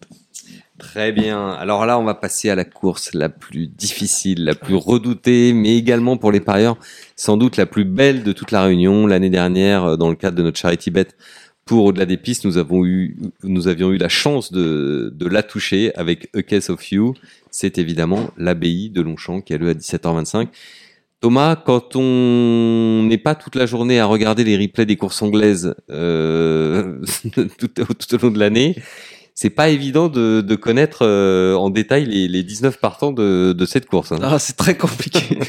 Très 0.79 1.11
bien. 1.11 1.49
Alors 1.49 1.85
là, 1.85 1.99
on 1.99 2.03
va 2.03 2.15
passer 2.15 2.49
à 2.49 2.55
la 2.55 2.63
course 2.63 3.13
la 3.13 3.27
plus 3.27 3.67
difficile, 3.67 4.45
la 4.45 4.55
plus 4.55 4.75
redoutée, 4.75 5.51
mais 5.53 5.75
également 5.75 6.15
pour 6.15 6.31
les 6.31 6.39
parieurs, 6.39 6.77
sans 7.17 7.35
doute 7.35 7.57
la 7.57 7.65
plus 7.65 7.83
belle 7.83 8.23
de 8.23 8.31
toute 8.31 8.51
la 8.51 8.63
réunion. 8.63 9.05
L'année 9.05 9.29
dernière, 9.29 9.83
euh, 9.83 9.97
dans 9.97 10.09
le 10.09 10.15
cadre 10.15 10.37
de 10.37 10.43
notre 10.43 10.57
charity 10.57 10.89
bet 10.89 11.07
pour 11.65 11.85
Au-delà 11.85 12.07
des 12.07 12.17
pistes, 12.17 12.45
nous 12.45 12.57
avons 12.57 12.83
eu, 12.83 13.15
nous 13.43 13.67
avions 13.67 13.91
eu 13.91 13.97
la 13.97 14.09
chance 14.09 14.51
de, 14.51 15.13
la 15.19 15.43
toucher 15.43 15.93
avec 15.95 16.27
A 16.35 16.41
Case 16.41 16.71
of 16.71 16.91
You. 16.91 17.13
C'est 17.51 17.77
évidemment 17.77 18.31
l'abbaye 18.37 18.89
de 18.89 19.01
Longchamp 19.01 19.41
qui 19.41 19.53
a 19.53 19.57
lieu 19.57 19.69
à 19.69 19.73
17h25. 19.73 20.47
Thomas, 21.21 21.55
quand 21.57 21.95
on 21.95 23.03
n'est 23.03 23.19
pas 23.19 23.35
toute 23.35 23.55
la 23.55 23.67
journée 23.67 23.99
à 23.99 24.05
regarder 24.05 24.43
les 24.43 24.57
replays 24.57 24.87
des 24.87 24.95
courses 24.95 25.21
anglaises 25.21 25.75
euh, 25.91 27.01
tout 27.59 28.15
au 28.15 28.17
long 28.17 28.31
de 28.31 28.39
l'année, 28.39 28.75
c'est 29.41 29.49
pas 29.49 29.69
évident 29.69 30.09
de, 30.09 30.41
de 30.41 30.55
connaître 30.55 31.05
euh, 31.05 31.55
en 31.55 31.69
détail 31.69 32.03
les, 32.03 32.27
les 32.27 32.43
19 32.43 32.77
partants 32.77 33.13
de, 33.13 33.53
de 33.53 33.65
cette 33.65 33.85
course. 33.85 34.11
hein. 34.11 34.19
Ah, 34.21 34.37
c'est 34.37 34.57
très 34.57 34.75
compliqué. 34.75 35.39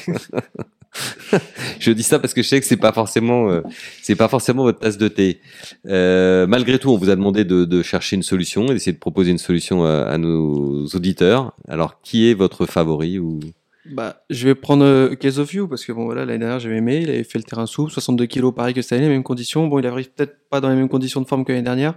Je 1.81 1.91
dis 1.91 2.05
ça 2.05 2.21
parce 2.21 2.33
que 2.33 2.41
je 2.41 2.47
sais 2.49 2.61
que 2.61 2.67
c'est 2.67 2.77
pas 2.77 2.93
forcément, 2.93 3.51
euh, 3.51 3.63
c'est 4.01 4.15
pas 4.15 4.29
forcément 4.29 4.63
votre 4.63 4.79
tasse 4.79 4.97
de 4.97 5.09
thé. 5.09 5.41
Euh, 5.89 6.47
malgré 6.47 6.79
tout, 6.79 6.91
on 6.91 6.97
vous 6.97 7.11
a 7.11 7.17
demandé 7.17 7.45
de, 7.45 7.65
de 7.65 7.83
chercher 7.83 8.15
une 8.15 8.23
solution 8.23 8.67
et 8.67 8.75
d'essayer 8.75 8.93
de 8.93 8.99
proposer 8.99 9.33
une 9.33 9.39
solution 9.39 9.85
à, 9.85 10.03
à 10.03 10.19
nos 10.19 10.87
auditeurs. 10.95 11.53
Alors, 11.67 12.01
qui 12.01 12.31
est 12.31 12.35
votre 12.35 12.67
favori 12.67 13.19
ou? 13.19 13.41
Bah, 13.91 14.23
je 14.31 14.47
vais 14.47 14.55
prendre 14.55 15.15
Case 15.15 15.41
of 15.41 15.53
You 15.53 15.67
parce 15.67 15.85
que 15.85 15.91
bon 15.91 16.05
voilà 16.05 16.25
l'année 16.25 16.39
dernière 16.39 16.61
j'avais 16.61 16.77
aimé, 16.77 17.01
il 17.03 17.09
avait 17.11 17.25
fait 17.25 17.39
le 17.39 17.45
terrain 17.45 17.67
souple, 17.67 17.91
62 17.91 18.27
kilos 18.27 18.55
pareil 18.55 18.73
que 18.75 18.83
cette 18.83 18.93
année, 18.93 19.09
mêmes 19.09 19.25
conditions. 19.25 19.67
Bon, 19.67 19.81
il 19.81 19.87
arrive 19.87 20.11
peut-être 20.13 20.37
pas 20.49 20.61
dans 20.61 20.69
les 20.69 20.77
mêmes 20.77 20.89
conditions 20.89 21.21
de 21.21 21.27
forme 21.27 21.45
que 21.45 21.51
l'année 21.51 21.65
dernière, 21.65 21.95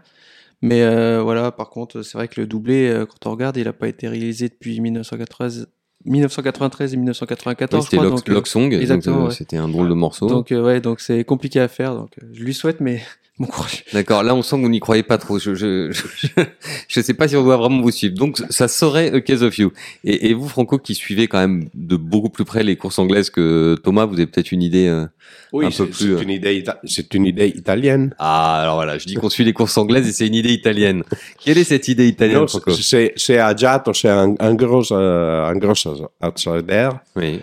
mais 0.64 0.82
euh, 0.82 1.22
voilà. 1.22 1.52
Par 1.52 1.70
contre, 1.70 2.04
c'est 2.04 2.18
vrai 2.18 2.30
que 2.30 2.40
le 2.40 2.48
doublé, 2.48 2.88
euh, 2.88 3.06
quand 3.06 3.30
on 3.30 3.32
regarde, 3.32 3.58
il 3.58 3.68
a 3.68 3.74
pas 3.74 3.90
été 3.90 4.08
réalisé 4.08 4.48
depuis 4.48 4.80
1993, 4.80 5.68
1993 6.06 6.94
et 6.94 6.98
1994. 6.98 7.84
Oui, 7.84 7.90
C'était 7.90 8.02
Lock, 8.02 8.30
euh, 8.30 8.42
Song, 8.46 8.74
euh, 8.74 9.26
ouais. 9.26 9.32
c'était 9.32 9.58
un 9.58 9.68
drôle 9.68 9.90
de 9.90 9.94
morceau. 9.94 10.28
donc 10.28 10.54
euh, 10.54 10.64
ouais, 10.64 10.80
donc 10.80 11.02
c'est 11.02 11.26
compliqué 11.26 11.60
à 11.60 11.68
faire. 11.68 11.96
Donc 11.96 12.12
euh, 12.18 12.28
je 12.32 12.44
lui 12.46 12.54
souhaite, 12.54 12.80
mais 12.80 13.02
bon 13.40 13.46
courage. 13.48 13.84
D'accord, 13.94 14.24
là 14.24 14.36
on 14.36 14.42
sent 14.42 14.58
que 14.58 14.62
vous 14.62 14.70
n'y 14.70 14.80
croyez 14.80 15.04
pas 15.04 15.18
trop. 15.18 15.40
Je 15.40 15.56
je, 15.56 15.92
je 15.92 16.28
je 16.88 17.02
sais 17.02 17.14
pas 17.14 17.28
si 17.28 17.36
on 17.36 17.44
doit 17.44 17.58
vraiment 17.58 17.82
vous 17.82 17.92
suivre. 17.92 18.16
Donc 18.16 18.42
ça 18.50 18.68
serait 18.68 19.12
A 19.14 19.22
Case 19.22 19.44
of 19.44 19.58
You. 19.58 19.72
Et, 20.04 20.30
et 20.30 20.34
vous, 20.34 20.48
Franco, 20.48 20.78
qui 20.78 20.94
suivez 20.96 21.28
quand 21.28 21.40
même 21.40 21.70
de 21.74 21.96
beaucoup 21.96 22.30
plus 22.30 22.46
près 22.46 22.64
les 22.64 22.76
courses 22.76 23.00
anglaises 23.00 23.30
que 23.30 23.76
Thomas, 23.84 24.06
vous 24.06 24.14
avez 24.16 24.28
peut-être 24.28 24.52
une 24.52 24.62
idée. 24.62 24.88
euh, 24.88 25.06
Oui, 25.52 25.66
Un 25.66 25.70
peu 25.70 25.74
c'est 25.74 25.86
plus, 25.86 25.94
c'est 25.96 26.06
euh. 26.06 26.22
une, 26.22 26.30
idée 26.30 26.64
c'est 26.86 27.14
une 27.14 27.26
idée 27.26 27.48
italienne. 27.48 28.14
Ah, 28.20 28.62
alors 28.62 28.76
voilà, 28.76 28.98
je 28.98 29.06
dis 29.06 29.16
qu'on 29.16 29.30
suit 29.30 29.44
les 29.46 29.54
courses 29.54 29.78
anglaises 29.78 30.08
et 30.08 30.12
c'est 30.12 30.28
une 30.28 30.36
idée 30.36 30.54
italienne. 30.54 31.04
Quelle 31.44 31.58
est 31.58 31.64
cette 31.64 31.88
idée 31.88 32.08
italienne, 32.08 32.40
Non, 32.42 32.48
Franco? 32.48 32.72
c'est 32.72 33.14
c'est 33.16 33.38
Agiato, 33.40 33.94
c'est 33.94 34.10
un, 34.10 34.36
un 34.40 34.54
gros, 34.54 34.92
euh, 34.94 35.46
un 35.46 35.56
gros 35.56 35.74
outsider, 36.22 36.90
Oui. 37.16 37.40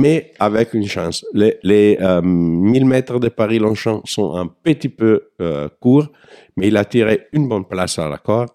Mais 0.00 0.32
avec 0.38 0.72
une 0.74 0.86
chance. 0.86 1.24
Les, 1.34 1.58
les 1.62 1.98
euh, 2.00 2.22
1000 2.22 2.84
mètres 2.86 3.18
de 3.20 3.28
Paris-Longchamp 3.28 4.00
sont 4.04 4.34
un 4.36 4.46
petit 4.46 4.88
peu 4.88 5.12
euh, 5.40 5.68
courts, 5.80 6.08
mais 6.56 6.68
il 6.68 6.76
a 6.76 6.84
tiré 6.84 7.14
une 7.32 7.46
bonne 7.48 7.66
place 7.66 7.98
à 7.98 8.08
la 8.08 8.18
corde. 8.18 8.50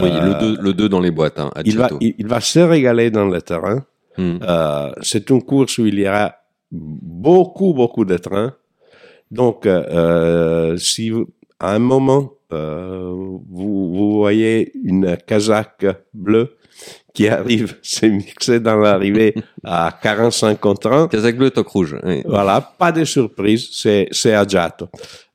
Oui, 0.00 0.10
Euh, 0.12 0.26
le 0.28 0.32
2 0.56 0.62
le 0.62 0.72
deux 0.74 0.88
dans 0.88 1.00
les 1.00 1.10
boîtes, 1.10 1.38
hein, 1.40 1.50
il 1.64 1.76
va, 1.78 1.88
il, 2.00 2.14
il 2.18 2.26
va 2.26 2.40
se 2.40 2.58
régaler 2.60 3.10
dans 3.10 3.26
le 3.26 3.40
terrain. 3.40 3.78
Hmm. 4.18 4.36
Euh, 4.42 4.92
c'est 5.00 5.30
une 5.30 5.42
course 5.42 5.78
où 5.78 5.86
il 5.86 5.98
y 5.98 6.06
aura 6.08 6.34
beaucoup, 6.70 7.72
beaucoup 7.74 8.04
de 8.04 8.16
trains. 8.18 8.52
Donc, 9.30 9.64
euh, 9.64 9.82
euh, 9.90 10.76
si 10.76 11.08
vous- 11.10 11.28
à 11.58 11.74
un 11.74 11.78
moment, 11.78 12.32
euh, 12.52 13.10
vous, 13.50 13.94
vous 13.94 14.12
voyez 14.22 14.72
une 14.84 15.16
casaque 15.26 15.86
bleue 16.12 16.48
qui 17.14 17.28
arrive, 17.28 17.76
c'est 17.82 18.08
mixé 18.08 18.60
dans 18.60 18.76
l'arrivée 18.76 19.34
à 19.64 19.96
45 20.02 20.58
contre 20.60 20.90
1, 20.90 21.08
Casaque 21.08 21.36
bleu, 21.36 21.50
toque 21.50 21.68
rouge. 21.68 21.96
oui. 22.02 22.22
voilà, 22.26 22.60
pas 22.60 22.92
de 22.92 23.04
surprise, 23.04 23.68
c'est, 23.72 24.08
c'est 24.10 24.34
Agiato. 24.34 24.88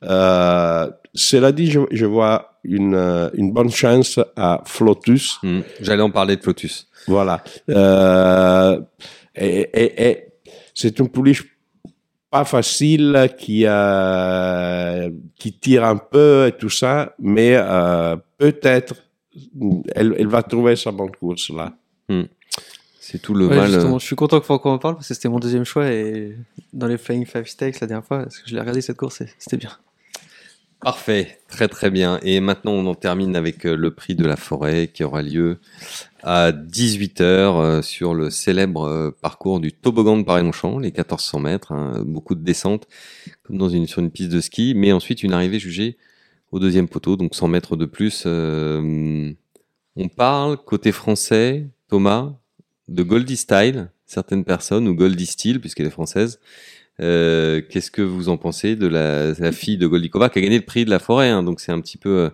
Euh, 0.04 0.89
cela 1.13 1.52
dit, 1.52 1.71
je, 1.71 1.82
je 1.91 2.06
vois 2.06 2.60
une, 2.63 2.95
euh, 2.95 3.30
une 3.34 3.52
bonne 3.52 3.71
chance 3.71 4.19
à 4.36 4.62
Flotus. 4.65 5.38
Hmm. 5.41 5.62
J'allais 5.82 6.04
en 6.04 6.12
parler 6.12 6.36
de 6.36 6.41
Flotus. 6.41 6.88
Voilà. 7.08 7.43
Euh, 7.69 8.80
et, 9.36 9.69
et, 9.73 10.10
et 10.10 10.28
c'est 10.73 11.00
une 11.00 11.10
pouliche 11.10 11.43
pas 12.30 12.43
facile 12.43 13.30
qui 13.38 13.63
euh, 13.65 15.10
qui 15.39 15.54
tire 15.54 15.86
un 15.86 15.95
peu 15.95 16.47
et 16.47 16.52
tout 16.52 16.69
ça, 16.69 17.13
mais 17.19 17.54
euh, 17.56 18.17
peut-être 18.38 18.95
elle, 19.95 20.15
elle 20.17 20.28
va 20.28 20.43
trouver 20.43 20.76
sa 20.76 20.91
bonne 20.91 21.12
course 21.12 21.50
là. 21.50 21.76
C'est 23.00 23.21
tout 23.21 23.34
le 23.34 23.47
Ouais, 23.47 23.56
mal. 23.56 23.71
justement, 23.71 23.95
euh, 23.95 24.00
je 24.00 24.06
suis 24.06 24.15
content 24.17 24.39
que 24.39 24.45
Franco 24.45 24.69
en 24.69 24.80
parle 24.80 24.95
parce 24.95 25.08
que 25.08 25.13
c'était 25.13 25.30
mon 25.30 25.39
deuxième 25.39 25.63
choix 25.63 25.89
et 25.89 26.36
dans 26.73 26.88
les 26.88 26.97
Flying 26.97 27.26
Five 27.26 27.45
Stakes 27.47 27.80
la 27.80 27.88
dernière 27.88 28.06
fois, 28.06 28.23
parce 28.23 28.38
que 28.39 28.50
je 28.50 28.54
l'ai 28.54 28.60
regardé 28.60 28.82
cette 28.82 28.97
course, 28.97 29.21
et 29.21 29.30
c'était 29.39 29.56
bien. 29.58 29.71
Parfait, 30.82 31.39
très 31.47 31.67
très 31.69 31.89
bien. 31.89 32.19
Et 32.21 32.39
maintenant, 32.39 32.73
on 32.73 32.86
en 32.86 32.93
termine 32.95 33.36
avec 33.36 33.65
euh, 33.65 33.76
le 33.76 33.91
prix 33.91 34.13
de 34.13 34.26
la 34.26 34.36
forêt 34.36 34.89
qui 34.93 35.04
aura 35.04 35.21
lieu 35.23 35.58
à 36.21 36.52
18h 36.52 37.82
sur 37.82 38.13
le 38.13 38.30
célèbre 38.30 38.84
euh, 38.88 39.12
parcours 39.21 39.60
du 39.60 39.71
toboggan 39.71 40.17
de 40.17 40.23
Paris-Longchamp, 40.23 40.78
les 40.80 40.89
1400 40.91 41.39
mètres, 41.39 41.71
hein, 41.71 42.04
beaucoup 42.06 42.36
de 42.36 42.43
descentes, 42.43 42.88
comme 43.43 43.58
dans 43.58 43.69
une, 43.69 43.88
sur 43.88 44.02
une 44.02 44.12
piste 44.12 44.30
de 44.32 44.39
ski, 44.41 44.73
mais 44.76 44.91
ensuite 44.91 45.23
une 45.23 45.34
arrivée 45.34 45.60
jugée 45.60 45.97
au 46.51 46.60
deuxième 46.60 46.88
poteau, 46.88 47.15
donc 47.15 47.36
100 47.36 47.47
mètres 47.47 47.75
de 47.75 47.86
plus. 47.86 48.23
Euh, 48.25 49.31
on 49.95 50.07
parle, 50.07 50.57
côté 50.57 50.91
français, 50.91 51.67
Thomas, 51.89 52.33
de 52.88 53.03
Goldie 53.03 53.38
Style, 53.38 53.91
certaines 54.05 54.45
personnes, 54.45 54.88
ou 54.88 54.95
Goldie 54.95 55.25
Style, 55.25 55.60
puisqu'elle 55.60 55.88
est 55.88 55.91
française. 55.91 56.39
Euh, 56.99 57.62
Qu'est-ce 57.69 57.91
que 57.91 58.01
vous 58.01 58.29
en 58.29 58.38
pensez 58.38 58.75
de 58.75 58.88
la, 58.88 59.51
fille 59.51 59.77
de 59.77 59.88
Goldikova 59.88 60.29
qui 60.29 60.39
a 60.39 60.41
gagné 60.41 60.57
le 60.57 60.65
prix 60.65 60.86
de 60.86 60.89
la 60.89 60.99
forêt 60.99 61.29
hein, 61.29 61.43
Donc 61.43 61.60
c'est 61.60 61.71
un 61.71 61.81
petit 61.81 61.97
peu, 61.97 62.10
euh, 62.10 62.29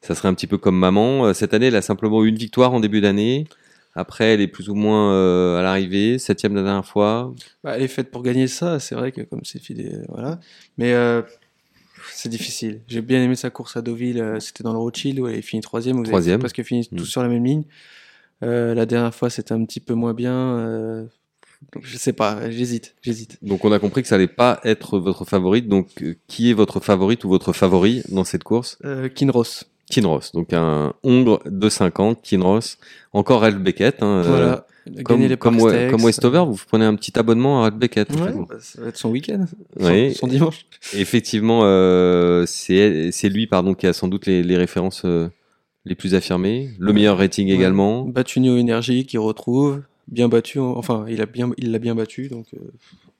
ça 0.00 0.14
serait 0.14 0.28
un 0.28 0.34
petit 0.34 0.46
peu 0.46 0.58
comme 0.58 0.76
maman. 0.76 1.32
Cette 1.32 1.54
année, 1.54 1.66
elle 1.66 1.76
a 1.76 1.82
simplement 1.82 2.24
eu 2.24 2.28
une 2.28 2.36
victoire 2.36 2.72
en 2.72 2.80
début 2.80 3.00
d'année. 3.00 3.46
Après, 3.94 4.32
elle 4.34 4.40
est 4.40 4.48
plus 4.48 4.70
ou 4.70 4.74
moins 4.74 5.58
à 5.58 5.62
l'arrivée, 5.62 6.18
septième 6.18 6.54
la 6.54 6.62
dernière 6.62 6.86
fois. 6.86 7.34
Bah, 7.62 7.76
elle 7.76 7.82
est 7.82 7.88
faite 7.88 8.10
pour 8.10 8.22
gagner 8.22 8.48
ça, 8.48 8.80
c'est 8.80 8.94
vrai 8.94 9.12
que 9.12 9.20
comme 9.20 9.44
c'est 9.44 9.58
filé, 9.58 9.92
voilà. 10.08 10.40
Mais 10.78 10.94
c'est 12.10 12.28
difficile. 12.28 12.80
J'ai 12.88 13.02
bien 13.02 13.22
aimé 13.22 13.36
sa 13.36 13.50
course 13.50 13.76
à 13.76 13.82
Deauville, 13.82 14.20
euh, 14.20 14.40
c'était 14.40 14.62
dans 14.64 14.72
le 14.72 14.78
Rothschild 14.78 15.18
où 15.20 15.28
elle 15.28 15.36
est 15.36 15.42
finie 15.42 15.62
troisième, 15.62 15.96
vous 15.96 16.04
Troisième. 16.04 16.40
presque 16.40 16.62
fini 16.62 16.88
Mm. 16.90 16.96
tous 16.96 17.04
sur 17.06 17.22
la 17.22 17.28
même 17.28 17.44
ligne. 17.44 17.64
Euh, 18.42 18.74
la 18.74 18.86
dernière 18.86 19.14
fois, 19.14 19.30
c'était 19.30 19.52
un 19.52 19.64
petit 19.64 19.80
peu 19.80 19.94
moins 19.94 20.14
bien. 20.14 20.58
euh, 20.58 21.04
donc 21.72 21.84
je 21.86 21.96
sais 21.96 22.12
pas, 22.12 22.50
j'hésite, 22.50 22.96
j'hésite. 23.02 23.38
Donc 23.40 23.64
on 23.64 23.70
a 23.70 23.78
compris 23.78 24.02
que 24.02 24.08
ça 24.08 24.16
allait 24.16 24.26
pas 24.26 24.60
être 24.64 24.98
votre 24.98 25.24
favorite. 25.24 25.68
Donc 25.68 26.02
euh, 26.02 26.16
qui 26.26 26.50
est 26.50 26.54
votre 26.54 26.80
favorite 26.80 27.22
ou 27.24 27.28
votre 27.28 27.52
favori 27.52 28.02
dans 28.08 28.24
cette 28.24 28.42
course? 28.42 28.78
Kinross, 29.14 29.64
Kinross. 29.90 30.32
Donc 30.32 30.52
un 30.52 30.94
Hongre 31.02 31.40
de 31.46 31.68
50, 31.68 32.22
Kinross. 32.22 32.78
Encore 33.12 33.40
Ralph 33.42 33.58
Beckett. 33.58 34.02
Hein, 34.02 34.06
euh, 34.06 34.22
voilà. 34.26 34.66
Comme, 35.04 35.16
gagné 35.18 35.28
les 35.28 35.36
comme, 35.36 35.56
Park 35.58 35.66
Ouais- 35.66 35.72
Stakes. 35.74 35.90
comme 35.92 36.04
Westover, 36.04 36.44
vous 36.48 36.58
prenez 36.66 36.84
un 36.84 36.94
petit 36.96 37.16
abonnement 37.18 37.60
à 37.60 37.62
Ralph 37.62 37.76
Beckett. 37.76 38.10
Ouais, 38.10 38.32
bah, 38.48 38.56
ça 38.58 38.82
va 38.82 38.88
être 38.88 38.96
son 38.96 39.10
week-end, 39.10 39.44
son, 39.78 39.86
Oui. 39.86 40.12
son 40.14 40.26
dimanche. 40.26 40.66
Effectivement, 40.94 41.60
euh, 41.64 42.44
c'est 42.46 43.28
lui 43.28 43.46
pardon 43.46 43.74
qui 43.74 43.86
a 43.86 43.92
sans 43.92 44.08
doute 44.08 44.26
les, 44.26 44.42
les 44.42 44.56
références 44.56 45.02
euh, 45.04 45.28
les 45.84 45.94
plus 45.94 46.14
affirmées, 46.16 46.70
le 46.80 46.92
meilleur 46.92 47.18
rating 47.18 47.48
Ouais. 47.48 47.54
également. 47.54 48.04
Battu 48.06 48.40
New 48.40 48.58
Energy 48.58 49.04
qui 49.06 49.18
retrouve. 49.18 49.82
bien 50.08 50.28
battu. 50.28 50.58
Enfin, 50.58 51.04
il 51.08 51.20
a 51.22 51.26
bien, 51.26 51.52
il 51.58 51.70
l'a 51.70 51.78
bien 51.78 51.94
battu, 51.94 52.26
donc 52.28 52.46
euh, 52.54 52.58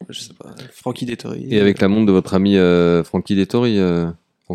je 0.08 0.18
sais 0.18 0.34
pas. 0.34 0.50
Frankie 0.72 1.06
Dettori. 1.06 1.46
Et 1.48 1.60
avec 1.60 1.80
la 1.80 1.86
montre 1.86 2.06
de 2.06 2.12
votre 2.12 2.34
ami 2.34 2.56
Frankie 3.04 3.36
Dettori, 3.36 3.78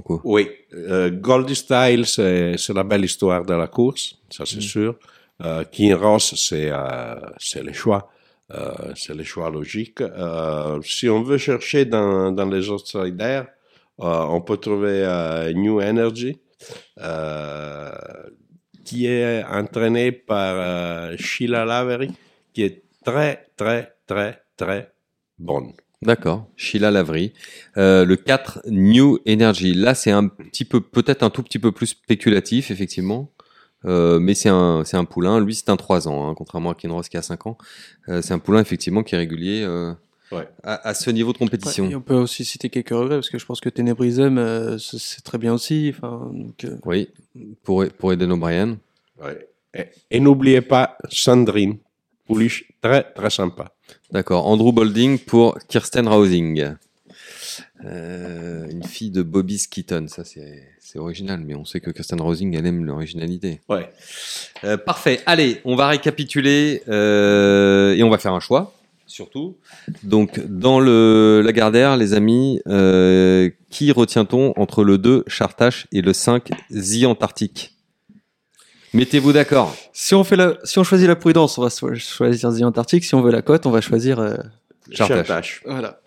Franco. 0.02 0.22
Oui, 0.24 0.50
euh, 0.74 1.10
Goldie 1.10 1.56
Style, 1.56 2.06
c'est 2.06 2.74
la 2.74 2.84
belle 2.84 3.06
histoire 3.06 3.44
de 3.46 3.54
la 3.54 3.68
course, 3.68 4.18
ça 4.30 4.46
c'est 4.46 4.62
sûr. 4.62 4.96
Euh, 5.44 5.64
King 5.66 5.94
Ross, 5.94 6.34
c'est 6.36 6.70
euh, 6.72 7.16
le 7.64 7.74
choix. 7.74 8.10
Euh, 8.50 8.94
c'est 8.96 9.14
le 9.14 9.24
choix 9.24 9.50
logique. 9.50 10.00
Euh, 10.00 10.80
si 10.82 11.10
on 11.10 11.22
veut 11.22 11.38
chercher 11.38 11.84
dans, 11.86 12.32
dans 12.32 12.46
les 12.46 12.70
outsiders, 12.70 13.46
euh, 14.00 14.36
on 14.36 14.42
peut 14.42 14.58
trouver 14.58 15.04
New 15.54 15.82
Energy, 15.82 16.40
qui 18.86 19.06
est 19.06 19.44
entraîné 19.44 20.12
par 20.14 21.18
Sheila 21.18 21.66
Lavery, 21.66 22.12
qui 22.54 22.64
est 22.64 22.84
très, 23.04 23.48
très, 23.58 23.96
très, 24.06 24.42
très 24.56 24.94
bonne. 25.38 25.74
D'accord. 26.04 26.48
Sheila 26.56 26.92
Lavry. 26.92 27.34
Euh, 27.78 28.06
le 28.06 28.16
4, 28.16 28.62
New 28.70 29.20
Energy. 29.28 29.74
Là, 29.74 29.96
c'est 29.96 30.12
un 30.12 30.28
petit 30.28 30.64
peu, 30.66 30.80
peut-être 30.82 31.24
un 31.24 31.30
tout 31.30 31.42
petit 31.44 31.60
peu 31.60 31.72
plus 31.72 31.88
spéculatif, 31.88 32.70
effectivement. 32.72 33.32
Euh, 33.86 34.20
mais 34.20 34.34
c'est 34.34 34.50
un, 34.50 34.84
c'est 34.86 34.98
un 34.98 35.06
poulain. 35.06 35.40
Lui, 35.40 35.56
c'est 35.56 35.70
un 35.70 35.78
3 35.78 36.08
ans, 36.08 36.30
hein, 36.30 36.34
contrairement 36.36 36.72
à 36.72 36.76
Kinross 36.76 37.10
qui 37.10 37.18
a 37.18 37.22
5 37.22 37.48
ans. 37.48 37.58
Euh, 38.10 38.22
c'est 38.22 38.34
un 38.34 38.40
poulain, 38.40 38.60
effectivement, 38.60 39.04
qui 39.04 39.16
est 39.16 39.18
régulier 39.18 39.64
euh, 39.64 39.94
Ouais. 40.32 40.48
à, 40.62 40.90
à 40.90 40.94
ce 40.94 41.10
niveau 41.10 41.32
de 41.32 41.38
Ouais, 41.38 41.46
compétition. 41.46 41.90
et 41.90 41.96
on 41.96 42.02
peut 42.02 42.14
aussi 42.16 42.44
citer 42.44 42.70
quelques 42.70 42.90
regrets 42.90 43.16
parce 43.16 43.30
que 43.30 43.38
je 43.40 43.46
pense 43.46 43.62
que 43.62 43.70
Ténébrisem, 43.70 44.38
euh, 44.38 44.78
c'est 44.78 45.24
très 45.24 45.38
bien 45.38 45.54
aussi. 45.54 45.94
Donc, 46.02 46.66
euh, 46.66 46.78
Oui, 46.86 47.08
pour, 47.64 47.86
pour 47.98 48.12
Eden 48.12 48.34
O'Brien. 48.34 48.78
Ouais. 49.24 49.48
Et, 49.74 49.86
et 50.12 50.20
n'oubliez 50.20 50.60
pas 50.62 50.98
Sandrine, 51.10 51.78
pouliche 52.28 52.66
très, 52.82 53.04
très 53.04 53.30
sympa. 53.30 53.74
D'accord. 54.12 54.48
Andrew 54.48 54.72
Bolding 54.72 55.20
pour 55.20 55.58
Kirsten 55.68 56.08
Rausing. 56.08 56.76
Euh, 57.86 58.68
une 58.70 58.84
fille 58.84 59.12
de 59.12 59.22
Bobby 59.22 59.58
Skitton. 59.58 60.08
Ça, 60.08 60.24
c'est 60.24 61.00
original, 61.00 61.42
mais 61.46 61.56
on 61.56 61.66
sait 61.66 61.80
que 61.80 61.92
Kirsten 61.92 62.22
Rausing, 62.22 62.56
elle 62.56 62.66
aime 62.66 62.86
l'originalité. 62.86 63.62
Ouais. 63.70 63.90
Euh, 64.64 64.78
parfait. 64.78 65.22
Allez, 65.26 65.62
on 65.66 65.76
va 65.76 65.88
récapituler 65.88 66.84
euh, 66.88 67.94
et 67.96 68.04
on 68.04 68.10
va 68.10 68.18
faire 68.18 68.34
un 68.34 68.40
choix, 68.40 68.74
surtout. 69.06 69.58
Donc, 70.04 70.40
dans 70.48 70.80
le 70.80 71.42
Lagardère, 71.44 71.98
les 71.98 72.14
amis, 72.14 72.62
qui 73.70 73.92
retient-on 73.92 74.54
entre 74.58 74.84
le 74.84 74.98
2 74.98 75.24
Chartache 75.28 75.88
et 75.92 76.02
le 76.02 76.14
5 76.14 76.50
The 76.72 77.06
Antarctique? 77.06 77.77
Mettez-vous 78.94 79.34
d'accord. 79.34 79.76
si 79.94 80.16
on 80.16 80.24
fait 80.24 80.36
la, 80.36 80.54
si 80.64 80.80
on 80.80 80.84
choisit 80.84 81.08
la 81.08 81.16
prudence, 81.16 81.58
on 81.58 81.62
va 81.64 81.70
choisir 81.70 82.52
The 82.54 82.62
Antarctic. 82.64 83.04
Si 83.04 83.14
on 83.16 83.22
veut 83.22 83.32
la 83.32 83.42
cote, 83.42 83.66
on 83.66 83.72
va 83.72 83.82
choisir. 83.82 84.20
euh, 84.20 84.36
Chartache. 84.92 85.28
Chartache. 85.28 85.62
voilà. 85.66 86.00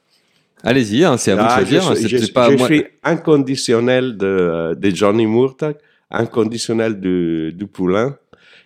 Allez-y, 0.62 1.04
hein, 1.04 1.16
c'est 1.16 1.32
à 1.32 1.36
vous 1.36 1.42
de 1.42 1.46
Ah, 1.48 1.56
choisir. 1.58 1.82
je, 1.82 1.94
C'est 1.94 2.00
suis- 2.00 2.08
je- 2.08 2.16
peut-être 2.18 2.32
pas 2.34 2.50
je 2.50 2.56
moi. 2.56 2.66
suis 2.66 2.84
inconditionnel 3.02 4.16
de, 4.16 4.74
de 4.78 4.90
Johnny 4.94 5.26
Murtagh, 5.26 5.76
inconditionnel 6.10 6.98
du, 7.00 7.52
du 7.52 7.66
poulain. 7.66 8.16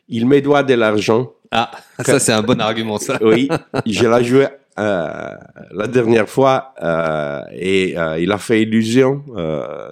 Il 0.08 0.26
me 0.26 0.40
doit 0.40 0.62
de 0.62 0.74
l'argent. 0.74 1.32
Ah, 1.50 1.70
ça 2.04 2.18
c'est 2.18 2.32
un 2.32 2.42
bon 2.42 2.60
argument, 2.60 2.98
ça. 2.98 3.18
Oui, 3.22 3.48
je 3.86 4.06
l'ai 4.08 4.24
joué 4.24 4.46
euh, 4.78 5.30
la 5.72 5.86
dernière 5.86 6.28
fois 6.28 6.74
euh, 6.82 7.42
et 7.52 7.96
euh, 7.96 8.18
il 8.18 8.30
a 8.32 8.38
fait 8.38 8.62
illusion. 8.62 9.24
euh, 9.36 9.90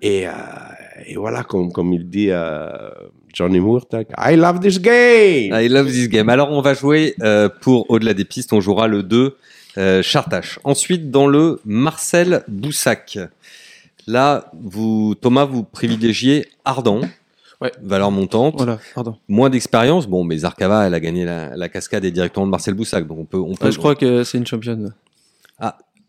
et, 0.00 0.26
euh, 0.26 0.30
et 1.06 1.16
voilà, 1.16 1.44
comme, 1.44 1.70
comme 1.72 1.92
il 1.92 2.08
dit 2.08 2.28
euh, 2.30 2.68
Johnny 3.32 3.60
Murtagh, 3.60 4.06
I 4.18 4.36
love 4.36 4.60
this 4.60 4.78
game. 4.78 5.52
I 5.54 5.68
love 5.68 5.86
this 5.86 6.08
game. 6.08 6.28
Alors, 6.28 6.50
on 6.50 6.60
va 6.60 6.74
jouer 6.74 7.14
euh, 7.22 7.48
pour 7.48 7.90
Au-delà 7.90 8.14
des 8.14 8.24
pistes. 8.24 8.52
On 8.52 8.60
jouera 8.60 8.88
le 8.88 9.02
2 9.02 9.36
euh, 9.78 10.02
Chartache. 10.02 10.58
Ensuite, 10.64 11.10
dans 11.10 11.26
le 11.26 11.60
Marcel 11.64 12.44
Boussac. 12.48 13.18
Là, 14.06 14.50
vous, 14.60 15.14
Thomas, 15.20 15.44
vous 15.44 15.62
privilégiez 15.62 16.48
Ardent. 16.64 17.02
Ouais. 17.60 17.72
Valeur 17.80 18.10
montante. 18.10 18.54
Voilà, 18.56 18.78
pardon. 18.94 19.16
Moins 19.28 19.48
d'expérience. 19.48 20.08
Bon, 20.08 20.24
mais 20.24 20.38
Zarkava, 20.38 20.86
elle 20.86 20.94
a 20.94 21.00
gagné 21.00 21.24
la, 21.24 21.56
la 21.56 21.68
cascade 21.68 22.04
et 22.04 22.10
directement 22.10 22.44
de 22.44 22.50
Marcel 22.50 22.74
Boussac. 22.74 23.06
Donc, 23.06 23.18
on 23.18 23.24
peut, 23.24 23.38
on 23.38 23.54
peut. 23.54 23.66
Ouais, 23.66 23.72
je 23.72 23.78
crois 23.78 23.94
que 23.94 24.24
c'est 24.24 24.38
une 24.38 24.46
championne. 24.46 24.92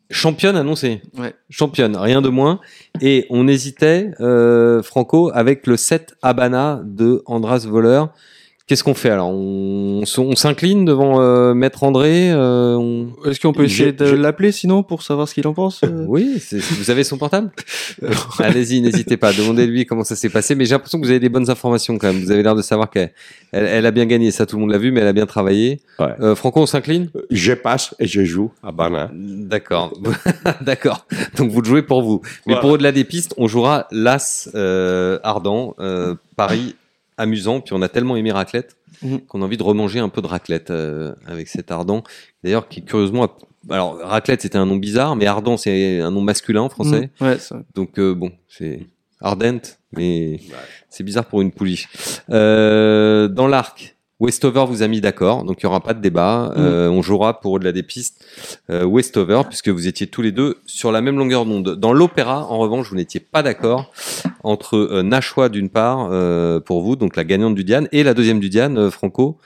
Championne 0.09 0.55
annoncée. 0.55 1.01
Ouais. 1.17 1.33
Championne, 1.49 1.95
rien 1.95 2.21
de 2.21 2.29
moins. 2.29 2.59
Et 3.01 3.25
on 3.29 3.47
hésitait, 3.47 4.11
euh, 4.19 4.83
Franco, 4.83 5.31
avec 5.33 5.65
le 5.67 5.77
7 5.77 6.15
Habana 6.21 6.81
de 6.83 7.23
Andras 7.25 7.65
Voller. 7.67 8.03
Qu'est-ce 8.65 8.85
qu'on 8.85 8.93
fait 8.93 9.09
alors? 9.09 9.27
On, 9.29 10.03
s'incline 10.35 10.85
devant 10.85 11.19
euh, 11.19 11.53
Maître 11.53 11.83
André 11.83 12.31
euh, 12.31 12.75
on- 12.77 13.09
Est-ce 13.25 13.41
qu'on 13.41 13.51
peut 13.51 13.65
essayer 13.65 13.91
de 13.91 14.05
l'appeler 14.05 14.53
sinon 14.53 14.83
pour 14.83 15.03
savoir 15.03 15.27
ce 15.27 15.33
qu'il 15.33 15.45
en 15.47 15.53
pense 15.53 15.81
euh? 15.83 16.05
Oui, 16.07 16.37
c'est- 16.39 16.59
vous 16.59 16.89
avez 16.89 17.03
son 17.03 17.17
portable? 17.17 17.51
Allez-y, 18.39 18.79
n'hésitez 18.81 19.17
pas, 19.17 19.33
demandez-lui 19.33 19.85
comment 19.85 20.05
ça 20.05 20.15
s'est 20.15 20.29
passé. 20.29 20.55
Mais 20.55 20.63
j'ai 20.65 20.75
l'impression 20.75 20.97
que 20.99 21.03
vous 21.05 21.09
avez 21.09 21.19
des 21.19 21.27
bonnes 21.27 21.49
informations 21.49 21.97
quand 21.97 22.07
même. 22.07 22.21
Vous 22.23 22.31
avez 22.31 22.41
l'air 22.41 22.55
de 22.55 22.61
savoir 22.61 22.89
qu'elle 22.89 23.11
elle, 23.51 23.65
elle 23.65 23.85
a 23.85 23.91
bien 23.91 24.05
gagné, 24.05 24.31
ça 24.31 24.45
tout 24.45 24.55
le 24.55 24.61
monde 24.61 24.71
l'a 24.71 24.77
vu, 24.77 24.91
mais 24.93 25.01
elle 25.01 25.07
a 25.07 25.13
bien 25.13 25.25
travaillé. 25.25 25.81
Ouais. 25.99 26.07
Euh, 26.21 26.33
Franco, 26.35 26.61
on 26.61 26.65
s'incline? 26.65 27.09
Je 27.31 27.51
passe 27.53 27.93
et 27.99 28.07
je 28.07 28.23
joue 28.23 28.51
à 28.63 28.71
Bana. 28.71 29.11
D'accord, 29.13 29.93
d'accord. 30.61 31.05
Donc 31.37 31.51
vous 31.51 31.59
le 31.61 31.67
jouez 31.67 31.81
pour 31.83 32.01
vous. 32.01 32.21
Mais 32.47 32.53
Voilà. 32.53 32.61
pour 32.61 32.69
au-delà 32.71 32.93
des 32.93 33.03
pistes, 33.03 33.33
on 33.37 33.47
jouera 33.47 33.87
l'As 33.91 34.49
euh, 34.55 35.19
ardent, 35.23 35.75
euh, 35.79 36.15
Paris 36.37 36.75
amusant. 37.17 37.61
Puis 37.61 37.73
on 37.73 37.81
a 37.81 37.89
tellement 37.89 38.15
aimé 38.15 38.31
raclette 38.31 38.77
Mhm. 39.01 39.21
qu'on 39.21 39.41
a 39.41 39.45
envie 39.45 39.57
de 39.57 39.63
remanger 39.63 39.99
un 39.99 40.09
peu 40.09 40.21
de 40.21 40.27
raclette 40.27 40.69
euh, 40.69 41.13
avec 41.25 41.47
cet 41.47 41.71
ardent. 41.71 42.03
D'ailleurs, 42.43 42.67
qui 42.69 42.83
curieusement, 42.83 43.23
a- 43.25 43.73
alors 43.73 43.97
raclette 43.99 44.41
c'était 44.41 44.57
un 44.57 44.65
nom 44.65 44.75
bizarre, 44.77 45.15
mais 45.15 45.25
ardent 45.25 45.57
c'est 45.57 45.99
un 45.99 46.11
nom 46.11 46.21
masculin 46.21 46.61
en 46.61 46.69
français. 46.69 47.09
Mm, 47.19 47.23
Ouais, 47.25 47.37
ça- 47.39 47.61
Donc 47.75 47.97
euh, 47.99 48.13
bon, 48.13 48.31
c'est 48.47 48.81
ardent, 49.19 49.61
mais 49.91 50.39
c'est 50.89 51.03
bizarre 51.03 51.25
pour 51.25 51.41
une 51.41 51.51
pouliche. 51.51 51.87
Euh, 52.29 53.27
dans 53.27 53.47
l'arc, 53.47 53.95
Westover 54.23 54.63
vous 54.69 54.83
a 54.83 54.87
mis 54.87 55.01
d'accord, 55.01 55.43
donc 55.43 55.59
il 55.59 55.63
y 55.63 55.65
aura 55.65 55.81
pas 55.81 55.93
de 55.93 55.99
débat. 55.99 56.53
Euh, 56.55 56.87
on 56.87 57.01
jouera 57.01 57.41
pour 57.41 57.51
au-delà 57.51 57.73
des 57.73 57.83
pistes 57.83 58.25
euh, 58.69 58.85
Westover 58.85 59.41
puisque 59.49 59.67
vous 59.67 59.85
étiez 59.85 60.07
tous 60.07 60.21
les 60.21 60.31
deux 60.31 60.59
sur 60.65 60.93
la 60.93 61.01
même 61.01 61.17
longueur 61.17 61.45
d'onde. 61.45 61.75
Dans 61.75 61.91
l'opéra, 61.91 62.45
en 62.47 62.57
revanche, 62.57 62.89
vous 62.89 62.95
n'étiez 62.95 63.19
pas 63.19 63.43
d'accord 63.43 63.91
entre 64.43 64.77
euh, 64.77 65.03
Nashua 65.03 65.49
d'une 65.49 65.69
part 65.69 66.07
euh, 66.11 66.61
pour 66.61 66.81
vous, 66.83 66.95
donc 66.95 67.17
la 67.17 67.25
gagnante 67.25 67.53
du 67.53 67.65
Diane, 67.65 67.89
et 67.91 68.01
la 68.03 68.13
deuxième 68.13 68.39
du 68.39 68.47
Diane, 68.49 68.77
euh, 68.77 68.89
Franco, 68.89 69.39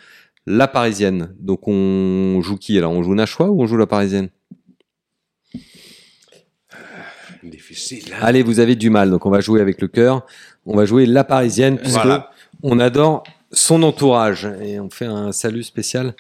la 0.46 0.68
parisienne. 0.68 1.34
Donc 1.40 1.68
on 1.68 2.40
joue 2.44 2.58
qui? 2.58 2.78
Alors 2.78 2.92
On 2.92 3.02
joue 3.02 3.16
Nashua 3.16 3.50
ou 3.50 3.64
on 3.64 3.66
joue 3.66 3.78
la 3.78 3.88
parisienne? 3.88 4.30
Difficile. 7.44 8.14
hein. 8.14 8.18
Allez, 8.22 8.44
vous 8.44 8.60
avez 8.60 8.76
du 8.76 8.92
mal, 8.92 9.10
donc 9.10 9.26
on 9.26 9.30
va 9.32 9.40
jouer 9.42 9.60
avec 9.62 9.82
le 9.82 9.88
cœur. 9.88 10.24
On 10.68 10.76
va 10.76 10.86
jouer 10.86 11.08
la 11.08 11.24
parisienne 11.24 11.78
puisque 11.78 11.96
Voilà. 11.96 12.30
on 12.62 12.80
adore 12.80 13.24
son 13.52 13.84
entourage 13.84 14.48
et 14.62 14.80
on 14.80 14.90
fait 14.90 15.06
un 15.06 15.32
salut 15.32 15.64
spécial 15.64 16.14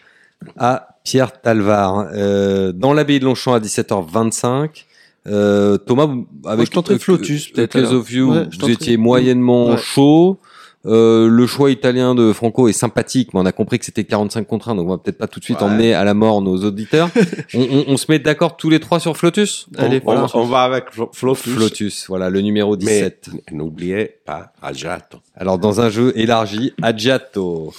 à 0.57 0.89
Pierre 1.03 1.41
Talvar 1.41 2.07
euh, 2.13 2.71
dans 2.71 2.93
l'abbaye 2.93 3.19
de 3.19 3.25
Longchamp 3.25 3.53
à 3.53 3.59
17h25. 3.59 4.85
Euh, 5.27 5.77
Thomas, 5.77 6.05
vous- 6.05 6.27
avec 6.45 6.67
je 6.67 6.71
tenterai 6.71 6.99
Flotus, 6.99 7.49
peut-être, 7.51 7.77
les 7.77 7.91
of 7.93 8.09
you, 8.11 8.31
Ouais, 8.31 8.47
je 8.49 8.59
vous 8.59 8.69
étiez 8.69 8.95
moyennement 8.97 9.71
Ouais. 9.71 9.77
chaud. 9.77 10.39
Euh, 10.87 11.27
le 11.27 11.45
choix 11.47 11.69
italien 11.71 12.15
de 12.15 12.31
Franco 12.33 12.67
est 12.67 12.73
sympathique, 12.73 13.33
mais 13.33 13.41
on 13.41 13.45
a 13.45 13.51
compris 13.51 13.77
que 13.79 13.85
c'était 13.85 14.05
45 14.05 14.47
contre 14.47 14.69
1, 14.69 14.75
donc 14.75 14.87
on 14.87 14.91
va 14.91 14.97
peut-être 14.97 15.17
pas 15.17 15.27
tout 15.27 15.39
de 15.39 15.43
suite 15.45 15.57
Ouais. 15.59 15.63
emmener 15.65 15.93
à 15.93 16.03
la 16.03 16.13
mort 16.13 16.41
nos 16.41 16.63
auditeurs. 16.63 17.09
on, 17.53 17.59
on- 17.61 17.83
on 17.89 17.97
se 17.97 18.05
met 18.09 18.19
d'accord 18.19 18.57
tous 18.57 18.69
les 18.69 18.79
trois 18.79 18.99
sur 18.99 19.17
Flotus 19.17 19.67
Allez, 19.77 19.99
on, 20.05 20.13
voilà. 20.13 20.27
on 20.33 20.45
va 20.45 20.61
avec 20.63 20.85
Flo- 20.91 21.09
Flotus. 21.13 21.53
Flotus, 21.53 22.05
voilà, 22.07 22.29
le 22.29 22.41
numéro 22.41 22.71
Mais 22.77 22.85
17. 22.85 23.29
n'oubliez 23.51 24.15
pas 24.25 24.53
Ajato. 24.61 25.17
Alors 25.35 25.57
dans 25.59 25.81
un 25.81 25.89
jeu 25.89 26.13
élargi, 26.15 26.73
Agiato. 26.81 27.73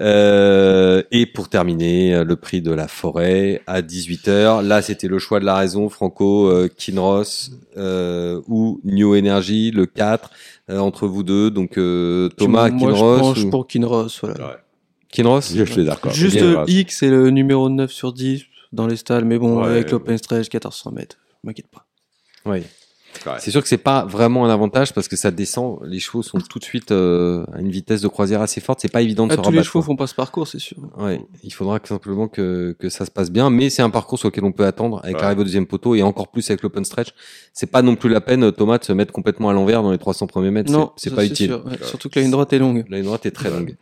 Euh, 0.00 1.02
et 1.10 1.26
pour 1.26 1.48
terminer, 1.48 2.24
le 2.24 2.36
prix 2.36 2.62
de 2.62 2.70
la 2.72 2.88
forêt 2.88 3.60
à 3.66 3.82
18h. 3.82 4.62
Là, 4.66 4.82
c'était 4.82 5.08
le 5.08 5.18
choix 5.18 5.40
de 5.40 5.44
la 5.44 5.54
raison, 5.56 5.88
Franco, 5.88 6.48
euh, 6.48 6.68
Kinross 6.74 7.50
euh, 7.76 8.40
ou 8.48 8.80
New 8.84 9.16
Energy, 9.16 9.70
le 9.70 9.86
4, 9.86 10.30
euh, 10.30 10.61
entre 10.78 11.06
vous 11.06 11.22
deux. 11.22 11.50
Donc 11.50 11.78
euh, 11.78 12.28
Thomas, 12.30 12.70
Moi, 12.70 12.90
je 12.90 12.94
Kinross 12.94 13.44
ou... 13.44 13.50
pour 13.50 13.66
Kinross, 13.66 14.20
voilà. 14.20 14.46
Ouais. 14.48 14.54
Kinross 15.10 15.52
Je 15.54 15.64
suis 15.64 15.84
d'accord. 15.84 16.12
Juste 16.12 16.40
euh. 16.42 16.64
X, 16.66 16.98
c'est 17.00 17.10
le 17.10 17.30
numéro 17.30 17.68
9 17.68 17.90
sur 17.90 18.12
10 18.12 18.44
dans 18.72 18.86
les 18.86 18.96
stalles, 18.96 19.24
mais 19.24 19.38
bon, 19.38 19.60
Ouais. 19.62 19.68
avec 19.68 19.90
l'open 19.90 20.16
stretch, 20.16 20.46
1400 20.52 20.92
mètres, 20.92 21.16
m'inquiète 21.44 21.68
pas. 21.68 21.86
Oui. 22.46 22.62
Ouais. 23.26 23.32
C'est 23.38 23.50
sûr 23.50 23.62
que 23.62 23.68
c'est 23.68 23.76
pas 23.78 24.04
vraiment 24.04 24.44
un 24.44 24.50
avantage 24.50 24.92
parce 24.94 25.06
que 25.08 25.16
ça 25.16 25.30
descend, 25.30 25.78
les 25.84 26.00
chevaux 26.00 26.22
sont 26.22 26.38
tout 26.38 26.58
de 26.58 26.64
suite 26.64 26.90
euh, 26.92 27.44
à 27.52 27.60
une 27.60 27.70
vitesse 27.70 28.00
de 28.00 28.08
croisière 28.08 28.40
assez 28.42 28.60
forte. 28.60 28.80
C'est 28.80 28.90
pas 28.92 29.02
évident 29.02 29.26
de 29.26 29.32
Ah, 29.32 29.36
se 29.36 29.40
tous 29.42 29.50
les 29.52 29.62
chevaux 29.62 29.82
font 29.82 29.96
pas 29.96 30.06
ce 30.06 30.14
parcours, 30.14 30.48
c'est 30.48 30.58
sûr. 30.58 30.76
Ouais, 30.98 31.20
il 31.42 31.52
faudra 31.52 31.78
que, 31.78 31.88
simplement 31.88 32.28
que, 32.28 32.74
que 32.78 32.88
ça 32.88 33.04
se 33.04 33.10
passe 33.10 33.30
bien, 33.30 33.50
mais 33.50 33.70
c'est 33.70 33.82
un 33.82 33.90
parcours 33.90 34.18
sur 34.18 34.28
lequel 34.28 34.44
on 34.44 34.52
peut 34.52 34.66
attendre 34.66 35.00
avec 35.04 35.16
Ouais. 35.16 35.22
l'arrivée 35.22 35.40
au 35.42 35.44
deuxième 35.44 35.66
poteau 35.66 35.94
et 35.94 36.02
encore 36.02 36.28
plus 36.28 36.48
avec 36.50 36.62
l'open 36.62 36.84
stretch. 36.84 37.08
C'est 37.52 37.70
pas 37.70 37.82
non 37.82 37.96
plus 37.96 38.08
la 38.08 38.20
peine, 38.20 38.50
Thomas, 38.52 38.78
de 38.78 38.84
se 38.84 38.92
mettre 38.92 39.12
complètement 39.12 39.50
à 39.50 39.52
l'envers 39.52 39.82
dans 39.82 39.92
les 39.92 39.98
300 39.98 40.26
premiers 40.26 40.50
mètres. 40.50 40.72
Non, 40.72 40.92
c'est 40.96 41.14
pas 41.14 41.24
utile. 41.24 41.48
sûr, 41.48 41.66
ouais. 41.66 41.78
Surtout 41.82 42.08
que 42.08 42.16
la 42.16 42.22
ligne 42.22 42.32
droite 42.32 42.52
est 42.52 42.58
longue. 42.58 42.84
La 42.88 42.96
ligne 42.96 43.06
droite 43.06 43.26
est 43.26 43.30
très 43.30 43.50
longue. 43.50 43.76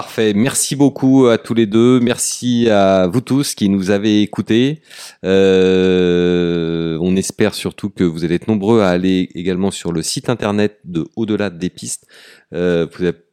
Parfait. 0.00 0.32
Merci 0.32 0.76
beaucoup 0.76 1.26
à 1.26 1.36
tous 1.36 1.52
les 1.52 1.66
deux. 1.66 2.00
Merci 2.00 2.70
à 2.70 3.06
vous 3.06 3.20
tous 3.20 3.54
qui 3.54 3.68
nous 3.68 3.90
avez 3.90 4.22
écoutés. 4.22 4.80
Euh, 5.26 6.96
on 7.02 7.16
espère 7.16 7.52
surtout 7.52 7.90
que 7.90 8.02
vous 8.02 8.24
allez 8.24 8.36
être 8.36 8.48
nombreux 8.48 8.80
à 8.80 8.88
aller 8.88 9.28
également 9.34 9.70
sur 9.70 9.92
le 9.92 10.00
site 10.00 10.30
internet 10.30 10.78
de 10.86 11.06
Au-delà 11.16 11.50
des 11.50 11.68
pistes. 11.68 12.06
Euh, 12.54 12.86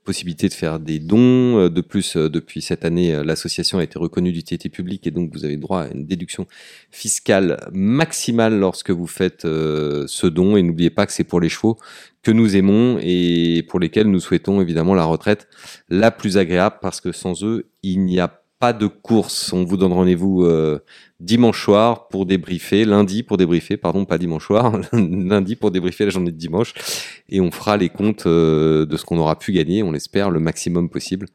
possibilité 0.07 0.47
de 0.47 0.53
faire 0.53 0.79
des 0.79 0.99
dons. 0.99 1.59
Euh, 1.59 1.69
de 1.69 1.81
plus, 1.81 2.15
euh, 2.15 2.29
depuis 2.29 2.61
cette 2.61 2.85
année, 2.85 3.13
euh, 3.13 3.23
l'association 3.25 3.77
a 3.79 3.83
été 3.83 3.99
reconnue 3.99 4.31
d'utilité 4.31 4.69
publique 4.69 5.05
et 5.05 5.11
donc 5.11 5.31
vous 5.33 5.43
avez 5.43 5.57
droit 5.57 5.81
à 5.81 5.87
une 5.89 6.05
déduction 6.05 6.47
fiscale 6.91 7.59
maximale 7.73 8.57
lorsque 8.57 8.89
vous 8.89 9.05
faites 9.05 9.43
euh, 9.43 10.05
ce 10.07 10.25
don. 10.25 10.55
Et 10.55 10.63
n'oubliez 10.63 10.89
pas 10.89 11.05
que 11.05 11.11
c'est 11.11 11.25
pour 11.25 11.41
les 11.41 11.49
chevaux 11.49 11.77
que 12.23 12.31
nous 12.31 12.55
aimons 12.55 12.99
et 13.01 13.65
pour 13.67 13.79
lesquels 13.79 14.09
nous 14.09 14.21
souhaitons 14.21 14.61
évidemment 14.61 14.95
la 14.95 15.03
retraite 15.03 15.47
la 15.89 16.09
plus 16.09 16.37
agréable 16.37 16.77
parce 16.81 17.01
que 17.01 17.11
sans 17.11 17.43
eux, 17.43 17.69
il 17.83 18.05
n'y 18.05 18.19
a 18.21 18.41
pas 18.59 18.73
de 18.73 18.87
course. 18.87 19.53
On 19.53 19.63
vous 19.63 19.77
donne 19.77 19.93
rendez-vous 19.93 20.43
euh, 20.45 20.79
dimanche 21.19 21.63
soir 21.63 22.07
pour 22.07 22.25
débriefer, 22.25 22.85
lundi 22.85 23.23
pour 23.23 23.37
débriefer, 23.37 23.77
pardon, 23.77 24.05
pas 24.05 24.17
dimanche 24.17 24.45
soir, 24.47 24.71
lundi 24.93 25.55
pour 25.55 25.71
débriefer 25.71 26.05
la 26.05 26.11
journée 26.11 26.31
de 26.31 26.37
dimanche 26.37 26.73
et 27.29 27.39
on 27.39 27.51
fera 27.51 27.77
les 27.77 27.89
comptes 27.89 28.25
euh, 28.25 28.85
de 28.85 28.97
ce 28.97 29.05
qu'on 29.05 29.17
aura 29.17 29.37
pu 29.37 29.51
gagner, 29.51 29.83
on 29.83 29.91
l'espère, 29.91 30.31
le 30.31 30.39
maximum 30.39 30.89
possible 30.89 31.27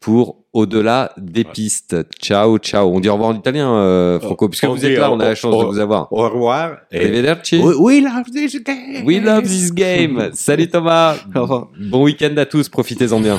pour 0.00 0.44
au-delà 0.52 1.12
des 1.16 1.44
pistes. 1.44 1.96
Ciao, 2.22 2.58
ciao. 2.58 2.88
On 2.94 3.00
dit 3.00 3.08
au 3.08 3.14
revoir 3.14 3.30
en 3.30 3.34
italien, 3.34 3.72
euh, 3.74 4.20
Franco, 4.20 4.48
puisque 4.48 4.64
On 4.64 4.74
vous 4.74 4.78
dit 4.78 4.86
êtes 4.86 4.98
là, 4.98 5.10
on 5.10 5.20
a 5.20 5.24
la 5.24 5.34
chance 5.34 5.54
au- 5.54 5.62
de 5.64 5.68
vous 5.68 5.78
avoir. 5.78 6.12
Au 6.12 6.28
revoir. 6.28 6.76
et-. 6.92 7.06
We, 7.80 8.02
love 8.02 8.24
this 8.32 8.62
game. 8.62 9.04
We 9.06 9.22
love 9.22 9.42
this 9.44 9.72
game. 9.72 10.30
Salut 10.32 10.68
Thomas. 10.68 11.16
Bon 11.34 12.04
week-end 12.04 12.34
à 12.36 12.44
tous, 12.46 12.68
profitez-en 12.68 13.20
bien. 13.20 13.38